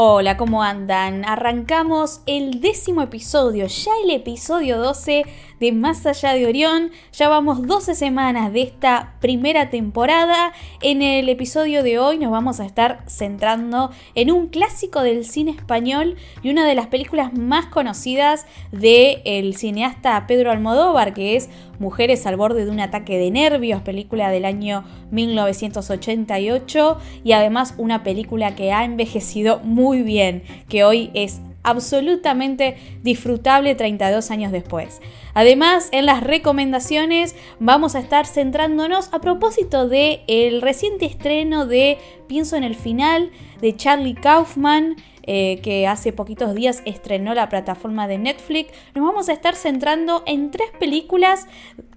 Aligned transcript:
Hola, 0.00 0.36
¿cómo 0.36 0.62
andan? 0.62 1.24
Arrancamos 1.24 2.20
el 2.26 2.60
décimo 2.60 3.02
episodio, 3.02 3.66
ya 3.66 3.90
el 4.04 4.12
episodio 4.12 4.78
12 4.78 5.24
de 5.58 5.72
Más 5.72 6.06
allá 6.06 6.34
de 6.34 6.46
Orión. 6.46 6.92
Ya 7.12 7.28
vamos 7.28 7.66
12 7.66 7.96
semanas 7.96 8.52
de 8.52 8.62
esta 8.62 9.16
primera 9.20 9.70
temporada. 9.70 10.52
En 10.82 11.02
el 11.02 11.28
episodio 11.28 11.82
de 11.82 11.98
hoy 11.98 12.16
nos 12.18 12.30
vamos 12.30 12.60
a 12.60 12.64
estar 12.64 13.02
centrando 13.08 13.90
en 14.14 14.30
un 14.30 14.46
clásico 14.46 15.02
del 15.02 15.24
cine 15.24 15.50
español 15.50 16.14
y 16.44 16.50
una 16.50 16.64
de 16.64 16.76
las 16.76 16.86
películas 16.86 17.34
más 17.34 17.66
conocidas 17.66 18.46
del 18.70 19.56
cineasta 19.56 20.28
Pedro 20.28 20.52
Almodóvar, 20.52 21.12
que 21.12 21.34
es 21.34 21.50
Mujeres 21.78 22.26
al 22.26 22.36
borde 22.36 22.64
de 22.64 22.70
un 22.70 22.80
ataque 22.80 23.18
de 23.18 23.30
nervios, 23.30 23.82
película 23.82 24.30
del 24.30 24.44
año 24.44 24.84
1988 25.10 26.98
y 27.24 27.32
además 27.32 27.74
una 27.78 28.02
película 28.02 28.54
que 28.54 28.72
ha 28.72 28.84
envejecido 28.84 29.60
muy 29.60 30.02
bien, 30.02 30.42
que 30.68 30.84
hoy 30.84 31.10
es 31.14 31.40
absolutamente 31.62 32.76
disfrutable 33.02 33.74
32 33.74 34.30
años 34.30 34.52
después. 34.52 35.00
Además, 35.34 35.88
en 35.92 36.06
las 36.06 36.22
recomendaciones 36.22 37.36
vamos 37.60 37.94
a 37.94 38.00
estar 38.00 38.26
centrándonos 38.26 39.12
a 39.12 39.20
propósito 39.20 39.88
de 39.88 40.22
el 40.26 40.62
reciente 40.62 41.04
estreno 41.06 41.66
de 41.66 41.98
Pienso 42.26 42.56
en 42.56 42.64
el 42.64 42.74
final 42.74 43.30
de 43.60 43.76
Charlie 43.76 44.14
Kaufman 44.14 44.96
eh, 45.30 45.60
que 45.62 45.86
hace 45.86 46.10
poquitos 46.10 46.54
días 46.54 46.82
estrenó 46.86 47.34
la 47.34 47.50
plataforma 47.50 48.08
de 48.08 48.16
Netflix, 48.16 48.72
nos 48.94 49.04
vamos 49.04 49.28
a 49.28 49.34
estar 49.34 49.54
centrando 49.54 50.22
en 50.24 50.50
tres 50.50 50.70
películas 50.80 51.46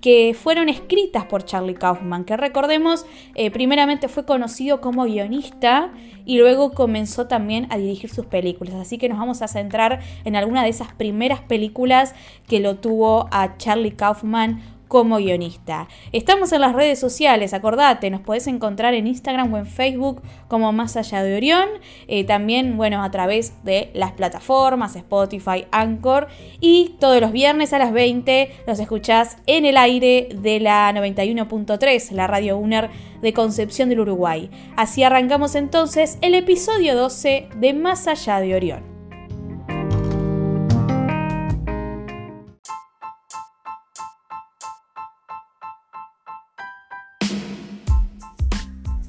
que 0.02 0.36
fueron 0.38 0.68
escritas 0.68 1.24
por 1.24 1.46
Charlie 1.46 1.76
Kaufman, 1.76 2.26
que 2.26 2.36
recordemos, 2.36 3.06
eh, 3.36 3.50
primeramente 3.50 4.10
fue 4.10 4.26
conocido 4.26 4.82
como 4.82 5.06
guionista 5.06 5.94
y 6.26 6.40
luego 6.40 6.74
comenzó 6.74 7.28
también 7.28 7.68
a 7.70 7.78
dirigir 7.78 8.10
sus 8.10 8.26
películas. 8.26 8.76
Así 8.76 8.98
que 8.98 9.08
nos 9.08 9.18
vamos 9.18 9.42
a 9.42 9.48
centrar 9.48 10.02
en 10.26 10.36
alguna 10.36 10.64
de 10.64 10.70
esas 10.70 10.94
primeras 10.94 11.40
películas 11.40 12.14
que 12.50 12.60
lo 12.60 12.80
tuvo 12.80 13.30
a 13.32 13.56
Charlie 13.58 13.92
Kaufman 13.92 14.62
como 14.92 15.20
guionista. 15.20 15.88
Estamos 16.12 16.52
en 16.52 16.60
las 16.60 16.76
redes 16.76 17.00
sociales, 17.00 17.54
acordate, 17.54 18.10
nos 18.10 18.20
podés 18.20 18.46
encontrar 18.48 18.94
en 18.94 19.08
Instagram 19.08 19.54
o 19.54 19.58
en 19.58 19.66
Facebook 19.66 20.22
como 20.50 20.74
Más 20.74 20.98
Allá 20.98 21.24
de 21.24 21.38
Orión, 21.38 21.70
eh, 22.10 22.26
también, 22.26 22.76
bueno, 22.76 23.02
a 23.02 23.10
través 23.10 23.54
de 23.64 23.90
las 23.94 24.12
plataformas 24.12 24.98
Spotify, 24.98 25.66
Anchor 25.72 26.28
y 26.60 26.98
todos 27.00 27.22
los 27.22 27.32
viernes 27.32 27.72
a 27.72 27.80
las 27.80 27.94
20 27.94 28.52
los 28.68 28.82
escuchás 28.82 29.38
en 29.46 29.64
el 29.64 29.78
aire 29.78 30.28
de 30.36 30.60
la 30.60 30.92
91.3, 30.92 32.12
la 32.12 32.28
radio 32.28 32.58
UNER 32.58 32.90
de 33.22 33.32
Concepción 33.32 33.88
del 33.88 34.02
Uruguay. 34.02 34.52
Así 34.76 35.04
arrancamos 35.04 35.56
entonces 35.56 36.18
el 36.20 36.36
episodio 36.36 36.98
12 36.98 37.48
de 37.56 37.74
Más 37.74 38.10
Allá 38.10 38.42
de 38.42 38.56
Orión. 38.56 38.91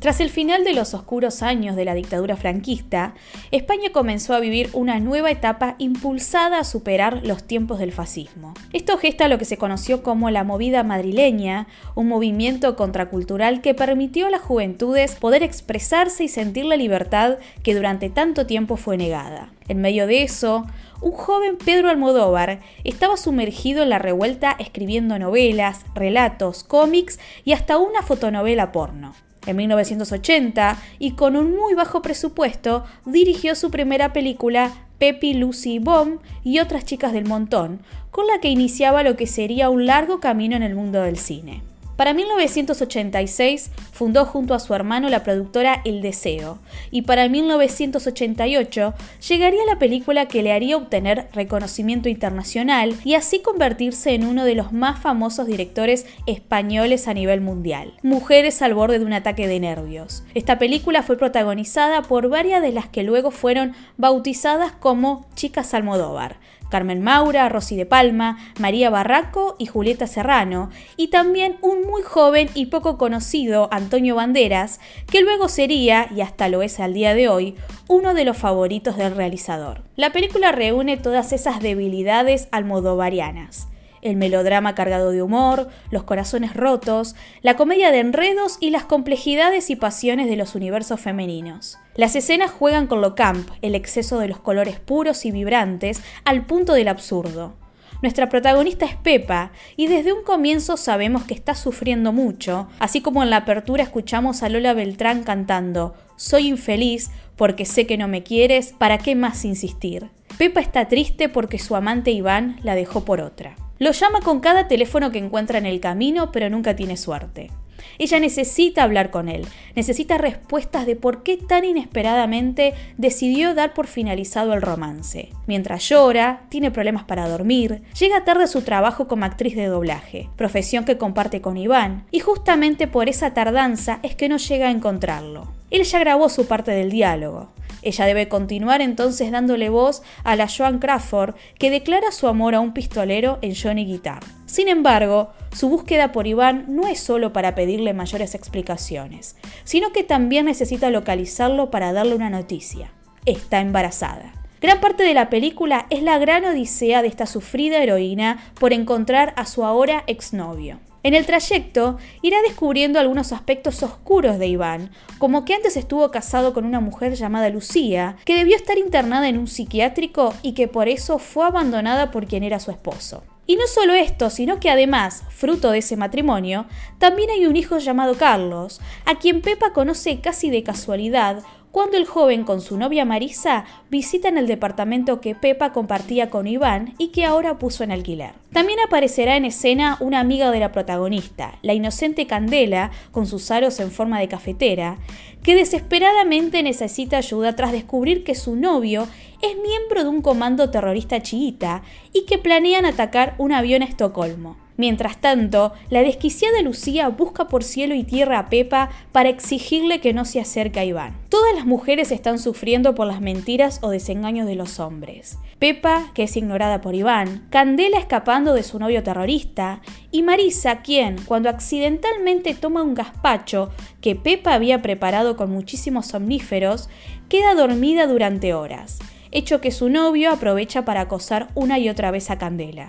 Tras 0.03 0.19
el 0.19 0.31
final 0.31 0.65
de 0.65 0.73
los 0.73 0.95
oscuros 0.95 1.45
años 1.45 1.77
de 1.77 1.85
la 1.85 1.95
dictadura 1.95 2.37
franquista, 2.37 3.15
España 3.53 3.91
comenzó 3.93 4.35
a 4.35 4.41
vivir 4.41 4.69
una 4.73 4.99
nueva 4.99 5.31
etapa 5.31 5.77
impulsada 5.79 6.59
a 6.59 6.65
superar 6.65 7.25
los 7.25 7.45
tiempos 7.45 7.79
del 7.79 7.93
fascismo. 7.93 8.53
Esto 8.73 8.99
gesta 8.99 9.29
lo 9.29 9.39
que 9.39 9.45
se 9.45 9.59
conoció 9.59 10.03
como 10.03 10.29
la 10.31 10.43
movida 10.43 10.83
madrileña, 10.83 11.69
un 11.95 12.09
movimiento 12.09 12.75
contracultural 12.75 13.61
que 13.61 13.75
permitió 13.75 14.27
a 14.27 14.31
las 14.31 14.41
juventudes 14.41 15.15
poder 15.15 15.45
expresarse 15.45 16.25
y 16.25 16.29
sentir 16.29 16.65
la 16.65 16.75
libertad 16.77 17.39
que 17.63 17.77
durante 17.77 18.11
tanto 18.11 18.45
tiempo 18.45 18.77
fue 18.77 18.97
negada. 18.97 19.53
En 19.69 19.81
medio 19.81 20.09
de 20.09 20.25
eso, 20.25 20.67
un 21.01 21.13
joven 21.13 21.57
Pedro 21.65 21.91
Almodóvar 21.91 22.59
estaba 22.83 23.17
sumergido 23.17 23.85
en 23.85 23.91
la 23.91 24.01
revuelta 24.01 24.57
escribiendo 24.59 25.21
novelas, 25.21 25.85
relatos, 25.95 26.65
cómics 26.65 27.21
y 27.45 27.53
hasta 27.53 27.79
una 27.79 28.03
fotonovela 28.03 28.73
porno. 28.73 29.15
En 29.47 29.57
1980, 29.57 30.81
y 30.99 31.13
con 31.13 31.37
un 31.37 31.57
muy 31.57 31.75
bajo 31.75 32.01
presupuesto, 32.03 32.85
dirigió 33.05 33.55
su 33.55 33.71
primera 33.71 34.13
película 34.13 34.73
Pepi, 34.99 35.35
Lucy 35.35 35.75
y 35.75 35.79
Bomb 35.81 36.21
y 36.45 36.61
otras 36.61 36.85
chicas 36.85 37.13
del 37.13 37.27
montón, 37.27 37.81
con 38.13 38.27
la 38.27 38.39
que 38.41 38.51
iniciaba 38.51 39.03
lo 39.03 39.17
que 39.17 39.27
sería 39.27 39.69
un 39.69 39.87
largo 39.87 40.21
camino 40.21 40.55
en 40.55 40.63
el 40.63 40.77
mundo 40.77 41.03
del 41.03 41.19
cine. 41.19 41.63
Para 42.03 42.15
1986 42.15 43.71
fundó 43.93 44.25
junto 44.25 44.55
a 44.55 44.59
su 44.59 44.75
hermano 44.75 45.09
la 45.09 45.23
productora 45.23 45.83
El 45.85 46.03
Deseo 46.03 46.59
y 46.91 47.03
para 47.03 47.29
1988 47.29 48.95
llegaría 49.29 49.65
la 49.67 49.79
película 49.79 50.27
que 50.27 50.43
le 50.43 50.51
haría 50.51 50.77
obtener 50.77 51.29
reconocimiento 51.33 52.09
internacional 52.09 52.97
y 53.05 53.15
así 53.15 53.39
convertirse 53.39 54.15
en 54.15 54.27
uno 54.27 54.45
de 54.45 54.57
los 54.57 54.73
más 54.73 54.99
famosos 54.99 55.47
directores 55.47 56.05
españoles 56.27 57.07
a 57.07 57.15
nivel 57.15 57.41
mundial. 57.41 57.95
Mujeres 58.03 58.63
al 58.63 58.75
borde 58.75 58.99
de 58.99 59.05
un 59.05 59.13
ataque 59.13 59.47
de 59.47 59.61
nervios. 59.61 60.25
Esta 60.35 60.59
película 60.59 61.05
fue 61.05 61.17
protagonizada 61.17 62.03
por 62.03 62.29
varias 62.29 62.63
de 62.63 62.73
las 62.73 62.89
que 62.89 63.05
luego 63.05 63.31
fueron 63.31 63.75
bautizadas 63.97 64.73
como 64.73 65.29
Chicas 65.37 65.73
Almodóvar, 65.73 66.41
Carmen 66.73 67.03
Maura, 67.03 67.51
Rosy 67.51 67.77
de 67.77 67.85
Palma, 67.85 68.39
María 68.59 68.89
Barraco 68.89 69.57
y 69.59 69.67
Julieta 69.67 70.07
Serrano, 70.07 70.71
y 70.97 71.09
también 71.09 71.59
un 71.61 71.83
muy 71.83 72.01
joven 72.01 72.49
y 72.55 72.67
poco 72.67 72.97
conocido 72.97 73.69
Antonio 73.71 74.15
Banderas, 74.15 74.81
que 75.07 75.21
luego 75.21 75.51
sería, 75.51 76.09
y 76.17 76.23
hasta 76.23 76.49
lo 76.49 76.63
es 76.63 76.81
al 76.81 76.95
día 76.95 77.15
de 77.15 77.29
hoy, 77.29 77.57
uno 77.89 78.15
de 78.15 78.25
los 78.25 78.39
favoritos 78.39 78.97
del 78.97 79.15
realizador. 79.15 79.83
La 79.97 80.13
película 80.13 80.51
reúne 80.51 80.97
todas 80.97 81.35
esas 81.35 81.61
debilidades 81.61 82.49
almodovarianas 82.53 83.69
el 84.03 84.17
melodrama 84.17 84.75
cargado 84.75 85.11
de 85.11 85.23
humor, 85.23 85.69
los 85.91 86.03
corazones 86.03 86.55
rotos, 86.55 87.15
la 87.41 87.57
comedia 87.57 87.91
de 87.91 88.01
enredos 88.01 88.59
y 88.61 88.71
las 88.71 88.85
complejidades 88.85 89.71
y 89.71 89.77
pasiones 89.77 90.29
de 90.29 90.37
los 90.37 90.55
universos 90.55 91.01
femeninos. 91.01 91.79
Las 91.95 92.17
escenas 92.17 92.51
juegan 92.51 92.87
con 92.87 93.01
lo 93.01 93.15
camp, 93.15 93.49
el 93.63 93.75
exceso 93.75 94.19
de 94.19 94.29
los 94.29 94.39
colores 94.39 94.81
puros 94.81 95.25
y 95.25 95.31
vibrantes, 95.31 96.03
al 96.25 96.45
punto 96.45 96.75
del 96.75 96.89
absurdo. 96.89 97.55
Nuestra 98.03 98.29
protagonista 98.29 98.85
es 98.85 98.97
Pepa 98.97 99.53
y 99.77 99.87
desde 99.87 100.13
un 100.13 100.25
comienzo 100.25 100.77
sabemos 100.77 101.23
que 101.23 101.35
está 101.35 101.55
sufriendo 101.55 102.13
mucho, 102.13 102.69
así 102.81 103.01
como 103.01 103.23
en 103.23 103.31
la 103.31 103.37
apertura 103.39 103.85
escuchamos 103.85 104.43
a 104.43 104.49
Lola 104.49 104.75
Beltrán 104.75 105.23
cantando 105.23 105.95
Soy 106.17 106.49
infeliz 106.49 107.11
porque 107.37 107.65
sé 107.65 107.87
que 107.87 107.97
no 107.97 108.09
me 108.09 108.25
quieres, 108.25 108.75
¿para 108.77 108.99
qué 108.99 109.15
más 109.15 109.45
insistir? 109.45 110.11
Pepa 110.37 110.61
está 110.61 110.89
triste 110.89 111.29
porque 111.29 111.61
su 111.61 111.77
amante 111.77 112.11
Iván 112.11 112.59
la 112.65 112.75
dejó 112.75 113.05
por 113.05 113.21
otra. 113.21 113.55
Lo 113.83 113.91
llama 113.91 114.21
con 114.21 114.39
cada 114.39 114.69
teléfono 114.69 115.11
que 115.11 115.19
encuentra 115.19 115.59
en 115.59 115.67
el 115.67 115.81
camino, 115.81 116.31
pero 116.31 116.49
nunca 116.49 116.77
tiene 116.77 116.97
suerte. 116.97 117.51
Ella 117.99 118.21
necesita 118.21 118.85
hablar 118.85 119.11
con 119.11 119.29
él, 119.29 119.45
necesita 119.75 120.19
respuestas 120.19 120.87
de 120.87 120.95
por 120.95 121.25
qué 121.25 121.37
tan 121.37 121.65
inesperadamente 121.65 122.75
decidió 122.97 123.57
dar 123.57 123.75
por 123.75 123.89
finalizado 123.89 124.53
el 124.53 124.63
romance. 124.63 125.31
Mientras 125.49 125.89
llora, 125.89 126.45
tiene 126.49 126.71
problemas 126.71 127.03
para 127.03 127.29
dormir, 127.29 127.83
llega 127.99 128.23
tarde 128.23 128.45
a 128.45 128.47
su 128.47 128.63
trabajo 128.63 129.09
como 129.09 129.25
actriz 129.25 129.57
de 129.57 129.67
doblaje, 129.67 130.29
profesión 130.37 130.85
que 130.85 130.97
comparte 130.97 131.41
con 131.41 131.57
Iván, 131.57 132.05
y 132.13 132.21
justamente 132.21 132.87
por 132.87 133.09
esa 133.09 133.35
tardanza 133.35 133.99
es 134.05 134.15
que 134.15 134.29
no 134.29 134.37
llega 134.37 134.69
a 134.69 134.71
encontrarlo. 134.71 135.49
Él 135.73 135.85
ya 135.85 135.99
grabó 135.99 136.29
su 136.29 136.47
parte 136.47 136.71
del 136.71 136.91
diálogo. 136.91 137.49
Ella 137.81 138.05
debe 138.05 138.29
continuar 138.29 138.83
entonces 138.83 139.31
dándole 139.31 139.71
voz 139.71 140.03
a 140.23 140.37
la 140.37 140.47
Joan 140.47 140.79
Crawford, 140.79 141.35
que 141.59 141.71
declara 141.71 142.13
su 142.13 142.29
amor 142.29 142.55
a 142.55 142.61
un 142.61 142.75
pistolero 142.75 143.39
en 143.41 143.55
Johnny 143.57 143.87
Guitar. 143.87 144.23
Sin 144.45 144.69
embargo, 144.69 145.33
su 145.53 145.71
búsqueda 145.71 146.13
por 146.13 146.27
Iván 146.27 146.67
no 146.69 146.87
es 146.87 147.01
solo 147.01 147.33
para 147.33 147.55
pedirle 147.55 147.95
mayores 147.95 148.35
explicaciones, 148.35 149.37
sino 149.65 149.93
que 149.93 150.05
también 150.05 150.45
necesita 150.45 150.91
localizarlo 150.91 151.71
para 151.71 151.95
darle 151.95 152.15
una 152.15 152.29
noticia. 152.29 152.93
Está 153.25 153.61
embarazada. 153.61 154.35
Gran 154.61 154.79
parte 154.81 155.05
de 155.05 155.15
la 155.15 155.31
película 155.31 155.87
es 155.89 156.03
la 156.03 156.19
gran 156.19 156.45
odisea 156.45 157.01
de 157.01 157.09
esta 157.09 157.25
sufrida 157.25 157.83
heroína 157.83 158.45
por 158.61 158.75
encontrar 158.75 159.33
a 159.37 159.47
su 159.47 159.65
ahora 159.65 160.05
exnovio. 160.07 160.79
En 161.05 161.15
el 161.15 161.27
trayecto 161.27 161.99
irá 162.23 162.41
descubriendo 162.43 163.01
algunos 163.01 163.33
aspectos 163.33 163.83
oscuros 163.83 164.39
de 164.39 164.47
Iván, 164.47 164.91
como 165.19 165.45
que 165.45 165.55
antes 165.55 165.77
estuvo 165.77 166.11
casado 166.13 166.55
con 166.55 166.65
una 166.65 166.79
mujer 166.79 167.15
llamada 167.15 167.49
Lucía, 167.49 168.17
que 168.25 168.37
debió 168.37 168.55
estar 168.55 168.79
internada 168.79 169.29
en 169.29 169.37
un 169.37 169.49
psiquiátrico 169.49 170.33
y 170.43 170.53
que 170.53 170.69
por 170.69 170.89
eso 170.89 171.19
fue 171.19 171.47
abandonada 171.47 172.13
por 172.13 172.27
quien 172.27 172.45
era 172.45 172.61
su 172.61 172.71
esposo. 172.71 173.25
Y 173.45 173.57
no 173.57 173.67
solo 173.67 173.95
esto, 173.95 174.31
sino 174.31 174.61
que 174.61 174.71
además, 174.71 175.25
fruto 175.31 175.73
de 175.73 175.79
ese 175.79 175.97
matrimonio, 175.97 176.67
también 176.99 177.31
hay 177.31 177.47
un 177.47 177.57
hijo 177.57 177.79
llamado 177.79 178.17
Carlos, 178.17 178.81
a 179.05 179.17
quien 179.19 179.43
Pepa 179.43 179.73
conoce 179.73 180.21
casi 180.21 180.51
de 180.51 180.63
casualidad 180.63 181.43
cuando 181.73 181.97
el 181.97 182.07
joven 182.07 182.45
con 182.45 182.61
su 182.61 182.77
novia 182.77 183.07
Marisa 183.07 183.65
visitan 183.91 184.37
el 184.37 184.47
departamento 184.47 185.21
que 185.21 185.35
Pepa 185.35 185.73
compartía 185.73 186.29
con 186.31 186.47
Iván 186.47 186.95
y 186.99 187.09
que 187.09 187.25
ahora 187.25 187.59
puso 187.59 187.83
en 187.83 187.91
alquiler. 187.91 188.35
También 188.53 188.79
aparecerá 188.87 189.37
en 189.37 189.47
escena 189.47 189.97
una 189.99 190.21
amiga 190.21 190.51
de 190.51 190.61
la 190.61 190.71
protagonista, 190.71 191.59
la 191.63 191.73
inocente 191.73 192.27
Candela, 192.27 192.91
con 193.11 193.27
sus 193.27 193.51
aros 193.51 193.81
en 193.81 193.91
forma 193.91 194.21
de 194.21 194.29
cafetera, 194.29 194.99
que 195.43 195.57
desesperadamente 195.57 196.63
necesita 196.63 197.17
ayuda 197.17 197.57
tras 197.57 197.73
descubrir 197.73 198.23
que 198.23 198.35
su 198.35 198.55
novio 198.55 199.09
es 199.41 199.57
miembro 199.57 200.05
de 200.05 200.11
un 200.11 200.21
comando 200.21 200.71
terrorista 200.71 201.23
chiita 201.23 201.83
y 202.13 202.27
que 202.27 202.39
planean 202.39 202.85
atacar 202.85 203.35
un 203.39 203.53
avión 203.53 203.83
a 203.83 203.87
Estocolmo. 203.87 204.62
Mientras 204.77 205.21
tanto, 205.21 205.73
la 205.91 206.03
desquiciada 206.03 206.63
Lucía 206.63 207.09
busca 207.09 207.49
por 207.49 207.63
cielo 207.63 207.95
y 207.95 208.05
tierra 208.05 208.39
a 208.39 208.47
Pepa 208.47 208.91
para 209.13 209.29
exigirle 209.29 210.01
que 210.01 210.15
no 210.15 210.25
se 210.25 210.41
acerque 210.41 210.81
a 210.81 210.85
Iván. 210.85 211.15
Todas 211.29 211.55
las 211.55 211.67
mujeres 211.67 212.11
están 212.11 212.39
sufriendo 212.39 212.95
por 212.95 213.07
las 213.07 213.21
mentiras 213.21 213.81
o 213.83 213.91
desengaños 213.91 214.47
de 214.47 214.55
los 214.55 214.81
hombres. 214.81 215.39
Pepa, 215.59 216.11
que 216.15 216.25
es 216.25 216.37
ignorada 216.37 216.81
por 216.81 216.95
Iván, 216.95 217.47
Candela 217.51 217.99
escapando 217.99 218.55
de 218.55 218.63
su 218.63 218.79
novio 218.79 219.03
terrorista, 219.03 219.83
y 220.11 220.23
Marisa, 220.23 220.83
quien, 220.83 221.17
cuando 221.25 221.49
accidentalmente 221.49 222.55
toma 222.55 222.83
un 222.83 222.95
gazpacho 222.95 223.71
que 224.01 224.17
Pepa 224.17 224.55
había 224.55 224.83
preparado 224.83 225.37
con 225.37 225.51
muchísimos 225.51 226.07
somníferos, 226.07 226.89
queda 227.29 227.55
dormida 227.55 228.07
durante 228.07 228.55
horas, 228.55 228.99
hecho 229.31 229.61
que 229.61 229.71
su 229.71 229.89
novio 229.89 230.31
aprovecha 230.33 230.85
para 230.85 231.03
acosar 231.03 231.49
una 231.55 231.79
y 231.79 231.89
otra 231.89 232.11
vez 232.11 232.31
a 232.31 232.39
Candela. 232.39 232.89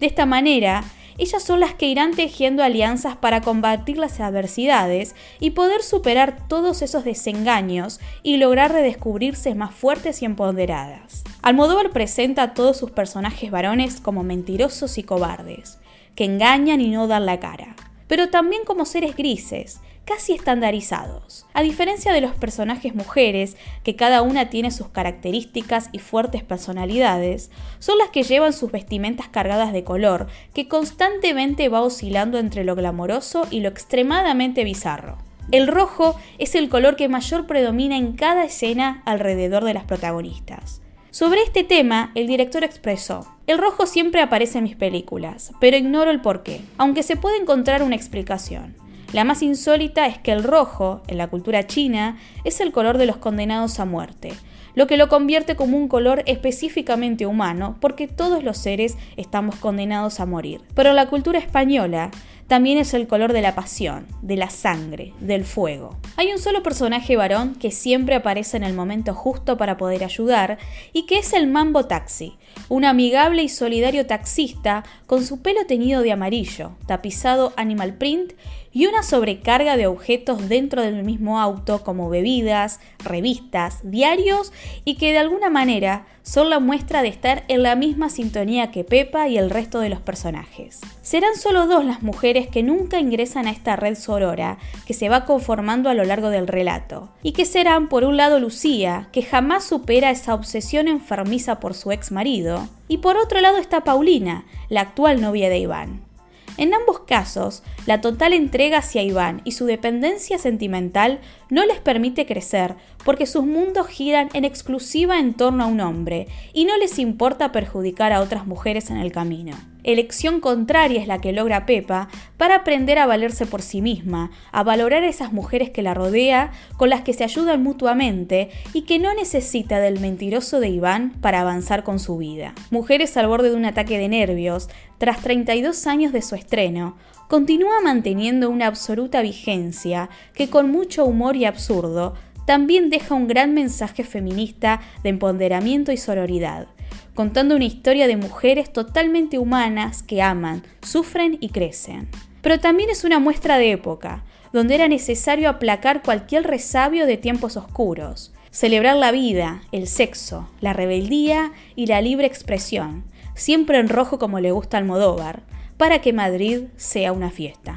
De 0.00 0.06
esta 0.06 0.26
manera, 0.26 0.84
ellas 1.18 1.42
son 1.42 1.60
las 1.60 1.74
que 1.74 1.86
irán 1.86 2.12
tejiendo 2.12 2.62
alianzas 2.62 3.16
para 3.16 3.40
combatir 3.40 3.98
las 3.98 4.20
adversidades 4.20 5.14
y 5.40 5.50
poder 5.50 5.82
superar 5.82 6.48
todos 6.48 6.82
esos 6.82 7.04
desengaños 7.04 8.00
y 8.22 8.36
lograr 8.36 8.72
redescubrirse 8.72 9.54
más 9.54 9.74
fuertes 9.74 10.22
y 10.22 10.24
empoderadas. 10.24 11.24
Almodóvar 11.42 11.90
presenta 11.90 12.42
a 12.42 12.54
todos 12.54 12.76
sus 12.76 12.90
personajes 12.90 13.50
varones 13.50 14.00
como 14.00 14.22
mentirosos 14.22 14.98
y 14.98 15.02
cobardes, 15.02 15.78
que 16.14 16.24
engañan 16.24 16.80
y 16.80 16.88
no 16.88 17.06
dan 17.06 17.26
la 17.26 17.40
cara, 17.40 17.74
pero 18.06 18.28
también 18.28 18.64
como 18.64 18.84
seres 18.84 19.16
grises, 19.16 19.80
casi 20.04 20.32
estandarizados. 20.32 21.46
A 21.54 21.62
diferencia 21.62 22.12
de 22.12 22.20
los 22.20 22.32
personajes 22.32 22.94
mujeres, 22.94 23.56
que 23.82 23.96
cada 23.96 24.22
una 24.22 24.50
tiene 24.50 24.70
sus 24.70 24.88
características 24.88 25.88
y 25.92 25.98
fuertes 25.98 26.42
personalidades, 26.42 27.50
son 27.78 27.98
las 27.98 28.10
que 28.10 28.22
llevan 28.22 28.52
sus 28.52 28.72
vestimentas 28.72 29.28
cargadas 29.28 29.72
de 29.72 29.84
color, 29.84 30.26
que 30.54 30.68
constantemente 30.68 31.68
va 31.68 31.80
oscilando 31.80 32.38
entre 32.38 32.64
lo 32.64 32.74
glamoroso 32.74 33.46
y 33.50 33.60
lo 33.60 33.68
extremadamente 33.68 34.64
bizarro. 34.64 35.18
El 35.50 35.66
rojo 35.66 36.16
es 36.38 36.54
el 36.54 36.68
color 36.68 36.96
que 36.96 37.08
mayor 37.08 37.46
predomina 37.46 37.96
en 37.96 38.12
cada 38.12 38.44
escena 38.44 39.02
alrededor 39.04 39.64
de 39.64 39.74
las 39.74 39.84
protagonistas. 39.84 40.80
Sobre 41.10 41.42
este 41.42 41.62
tema, 41.62 42.10
el 42.14 42.26
director 42.26 42.64
expresó, 42.64 43.26
el 43.46 43.58
rojo 43.58 43.86
siempre 43.86 44.22
aparece 44.22 44.58
en 44.58 44.64
mis 44.64 44.76
películas, 44.76 45.52
pero 45.60 45.76
ignoro 45.76 46.10
el 46.10 46.22
porqué, 46.22 46.62
aunque 46.78 47.02
se 47.02 47.16
puede 47.16 47.36
encontrar 47.36 47.82
una 47.82 47.96
explicación. 47.96 48.76
La 49.12 49.24
más 49.24 49.42
insólita 49.42 50.06
es 50.06 50.16
que 50.18 50.32
el 50.32 50.42
rojo, 50.42 51.02
en 51.06 51.18
la 51.18 51.28
cultura 51.28 51.66
china, 51.66 52.16
es 52.44 52.60
el 52.60 52.72
color 52.72 52.96
de 52.96 53.04
los 53.04 53.18
condenados 53.18 53.78
a 53.78 53.84
muerte, 53.84 54.32
lo 54.74 54.86
que 54.86 54.96
lo 54.96 55.10
convierte 55.10 55.54
como 55.54 55.76
un 55.76 55.86
color 55.86 56.22
específicamente 56.24 57.26
humano, 57.26 57.76
porque 57.78 58.08
todos 58.08 58.42
los 58.42 58.56
seres 58.56 58.96
estamos 59.18 59.56
condenados 59.56 60.18
a 60.18 60.24
morir. 60.24 60.62
Pero 60.74 60.94
la 60.94 61.10
cultura 61.10 61.38
española 61.38 62.10
también 62.46 62.78
es 62.78 62.92
el 62.94 63.06
color 63.06 63.32
de 63.32 63.42
la 63.42 63.54
pasión, 63.54 64.06
de 64.20 64.36
la 64.36 64.50
sangre, 64.50 65.12
del 65.20 65.44
fuego. 65.44 65.96
Hay 66.16 66.32
un 66.32 66.38
solo 66.38 66.62
personaje 66.62 67.16
varón 67.16 67.54
que 67.54 67.70
siempre 67.70 68.14
aparece 68.14 68.56
en 68.56 68.62
el 68.62 68.74
momento 68.74 69.14
justo 69.14 69.56
para 69.56 69.76
poder 69.76 70.04
ayudar 70.04 70.58
y 70.92 71.06
que 71.06 71.18
es 71.18 71.32
el 71.32 71.46
Mambo 71.46 71.86
Taxi, 71.86 72.36
un 72.68 72.84
amigable 72.84 73.42
y 73.42 73.48
solidario 73.48 74.06
taxista 74.06 74.84
con 75.06 75.24
su 75.24 75.40
pelo 75.40 75.66
teñido 75.66 76.02
de 76.02 76.12
amarillo, 76.12 76.72
tapizado 76.86 77.52
animal 77.56 77.94
print 77.94 78.32
y 78.72 78.86
una 78.86 79.02
sobrecarga 79.02 79.76
de 79.76 79.86
objetos 79.86 80.48
dentro 80.48 80.82
del 80.82 81.04
mismo 81.04 81.40
auto 81.40 81.82
como 81.84 82.08
bebidas, 82.08 82.80
revistas, 82.98 83.80
diarios 83.82 84.52
y 84.84 84.96
que 84.96 85.12
de 85.12 85.18
alguna 85.18 85.50
manera 85.50 86.06
son 86.22 86.50
la 86.50 86.60
muestra 86.60 87.02
de 87.02 87.08
estar 87.08 87.44
en 87.48 87.62
la 87.62 87.74
misma 87.74 88.08
sintonía 88.08 88.70
que 88.70 88.84
Pepa 88.84 89.28
y 89.28 89.38
el 89.38 89.50
resto 89.50 89.80
de 89.80 89.88
los 89.88 90.00
personajes. 90.00 90.80
Serán 91.02 91.36
solo 91.36 91.66
dos 91.66 91.84
las 91.84 92.02
mujeres 92.02 92.46
que 92.46 92.62
nunca 92.62 93.00
ingresan 93.00 93.46
a 93.46 93.50
esta 93.50 93.76
red 93.76 93.96
sorora 93.96 94.58
que 94.86 94.94
se 94.94 95.08
va 95.08 95.24
conformando 95.24 95.90
a 95.90 95.94
lo 95.94 96.04
largo 96.04 96.30
del 96.30 96.46
relato, 96.46 97.10
y 97.22 97.32
que 97.32 97.44
serán 97.44 97.88
por 97.88 98.04
un 98.04 98.16
lado 98.16 98.38
Lucía, 98.38 99.08
que 99.12 99.22
jamás 99.22 99.64
supera 99.64 100.10
esa 100.10 100.34
obsesión 100.34 100.86
enfermiza 100.86 101.58
por 101.58 101.74
su 101.74 101.90
ex 101.90 102.12
marido, 102.12 102.68
y 102.86 102.98
por 102.98 103.16
otro 103.16 103.40
lado 103.40 103.58
está 103.58 103.82
Paulina, 103.82 104.44
la 104.68 104.82
actual 104.82 105.20
novia 105.20 105.48
de 105.48 105.58
Iván. 105.58 106.11
En 106.58 106.74
ambos 106.74 107.00
casos, 107.00 107.62
la 107.86 108.00
total 108.00 108.32
entrega 108.32 108.78
hacia 108.78 109.02
Iván 109.02 109.40
y 109.44 109.52
su 109.52 109.64
dependencia 109.64 110.38
sentimental 110.38 111.20
no 111.48 111.64
les 111.64 111.80
permite 111.80 112.26
crecer 112.26 112.76
porque 113.04 113.26
sus 113.26 113.44
mundos 113.44 113.86
giran 113.88 114.28
en 114.34 114.44
exclusiva 114.44 115.18
en 115.18 115.34
torno 115.34 115.64
a 115.64 115.66
un 115.66 115.80
hombre 115.80 116.28
y 116.52 116.64
no 116.64 116.76
les 116.76 116.98
importa 116.98 117.52
perjudicar 117.52 118.12
a 118.12 118.20
otras 118.20 118.46
mujeres 118.46 118.90
en 118.90 118.98
el 118.98 119.12
camino. 119.12 119.56
Elección 119.84 120.40
contraria 120.40 121.00
es 121.00 121.08
la 121.08 121.20
que 121.20 121.32
logra 121.32 121.66
Pepa 121.66 122.08
para 122.36 122.56
aprender 122.56 122.98
a 122.98 123.06
valerse 123.06 123.46
por 123.46 123.62
sí 123.62 123.82
misma, 123.82 124.30
a 124.52 124.62
valorar 124.62 125.02
a 125.02 125.08
esas 125.08 125.32
mujeres 125.32 125.70
que 125.70 125.82
la 125.82 125.92
rodea, 125.92 126.52
con 126.76 126.88
las 126.88 127.00
que 127.02 127.12
se 127.12 127.24
ayudan 127.24 127.64
mutuamente 127.64 128.50
y 128.72 128.82
que 128.82 129.00
no 129.00 129.12
necesita 129.12 129.80
del 129.80 129.98
mentiroso 129.98 130.60
de 130.60 130.68
Iván 130.68 131.10
para 131.20 131.40
avanzar 131.40 131.82
con 131.82 131.98
su 131.98 132.16
vida. 132.16 132.54
Mujeres 132.70 133.16
al 133.16 133.26
borde 133.26 133.50
de 133.50 133.56
un 133.56 133.64
ataque 133.64 133.98
de 133.98 134.08
nervios, 134.08 134.68
tras 135.02 135.20
32 135.20 135.88
años 135.88 136.12
de 136.12 136.22
su 136.22 136.36
estreno, 136.36 136.96
continúa 137.26 137.80
manteniendo 137.82 138.48
una 138.48 138.68
absoluta 138.68 139.20
vigencia 139.20 140.08
que 140.32 140.48
con 140.48 140.70
mucho 140.70 141.04
humor 141.04 141.34
y 141.34 141.44
absurdo 141.44 142.14
también 142.46 142.88
deja 142.88 143.16
un 143.16 143.26
gran 143.26 143.52
mensaje 143.52 144.04
feminista 144.04 144.80
de 145.02 145.08
empoderamiento 145.08 145.90
y 145.90 145.96
sororidad 145.96 146.68
contando 147.14 147.56
una 147.56 147.64
historia 147.64 148.06
de 148.06 148.16
mujeres 148.16 148.72
totalmente 148.72 149.40
humanas 149.40 150.04
que 150.04 150.22
aman, 150.22 150.62
sufren 150.82 151.36
y 151.40 151.48
crecen. 151.48 152.08
Pero 152.40 152.60
también 152.60 152.88
es 152.88 153.02
una 153.02 153.18
muestra 153.18 153.58
de 153.58 153.72
época, 153.72 154.24
donde 154.52 154.76
era 154.76 154.86
necesario 154.86 155.48
aplacar 155.48 156.02
cualquier 156.02 156.44
resabio 156.44 157.06
de 157.06 157.16
tiempos 157.16 157.56
oscuros, 157.56 158.32
celebrar 158.52 158.94
la 158.96 159.10
vida, 159.10 159.62
el 159.72 159.88
sexo, 159.88 160.48
la 160.60 160.72
rebeldía 160.72 161.50
y 161.74 161.86
la 161.86 162.00
libre 162.00 162.28
expresión, 162.28 163.04
siempre 163.34 163.78
en 163.78 163.88
rojo 163.88 164.18
como 164.18 164.40
le 164.40 164.52
gusta 164.52 164.78
al 164.78 164.84
Almodóvar, 164.84 165.44
para 165.76 166.00
que 166.00 166.12
Madrid 166.12 166.64
sea 166.76 167.12
una 167.12 167.30
fiesta. 167.30 167.76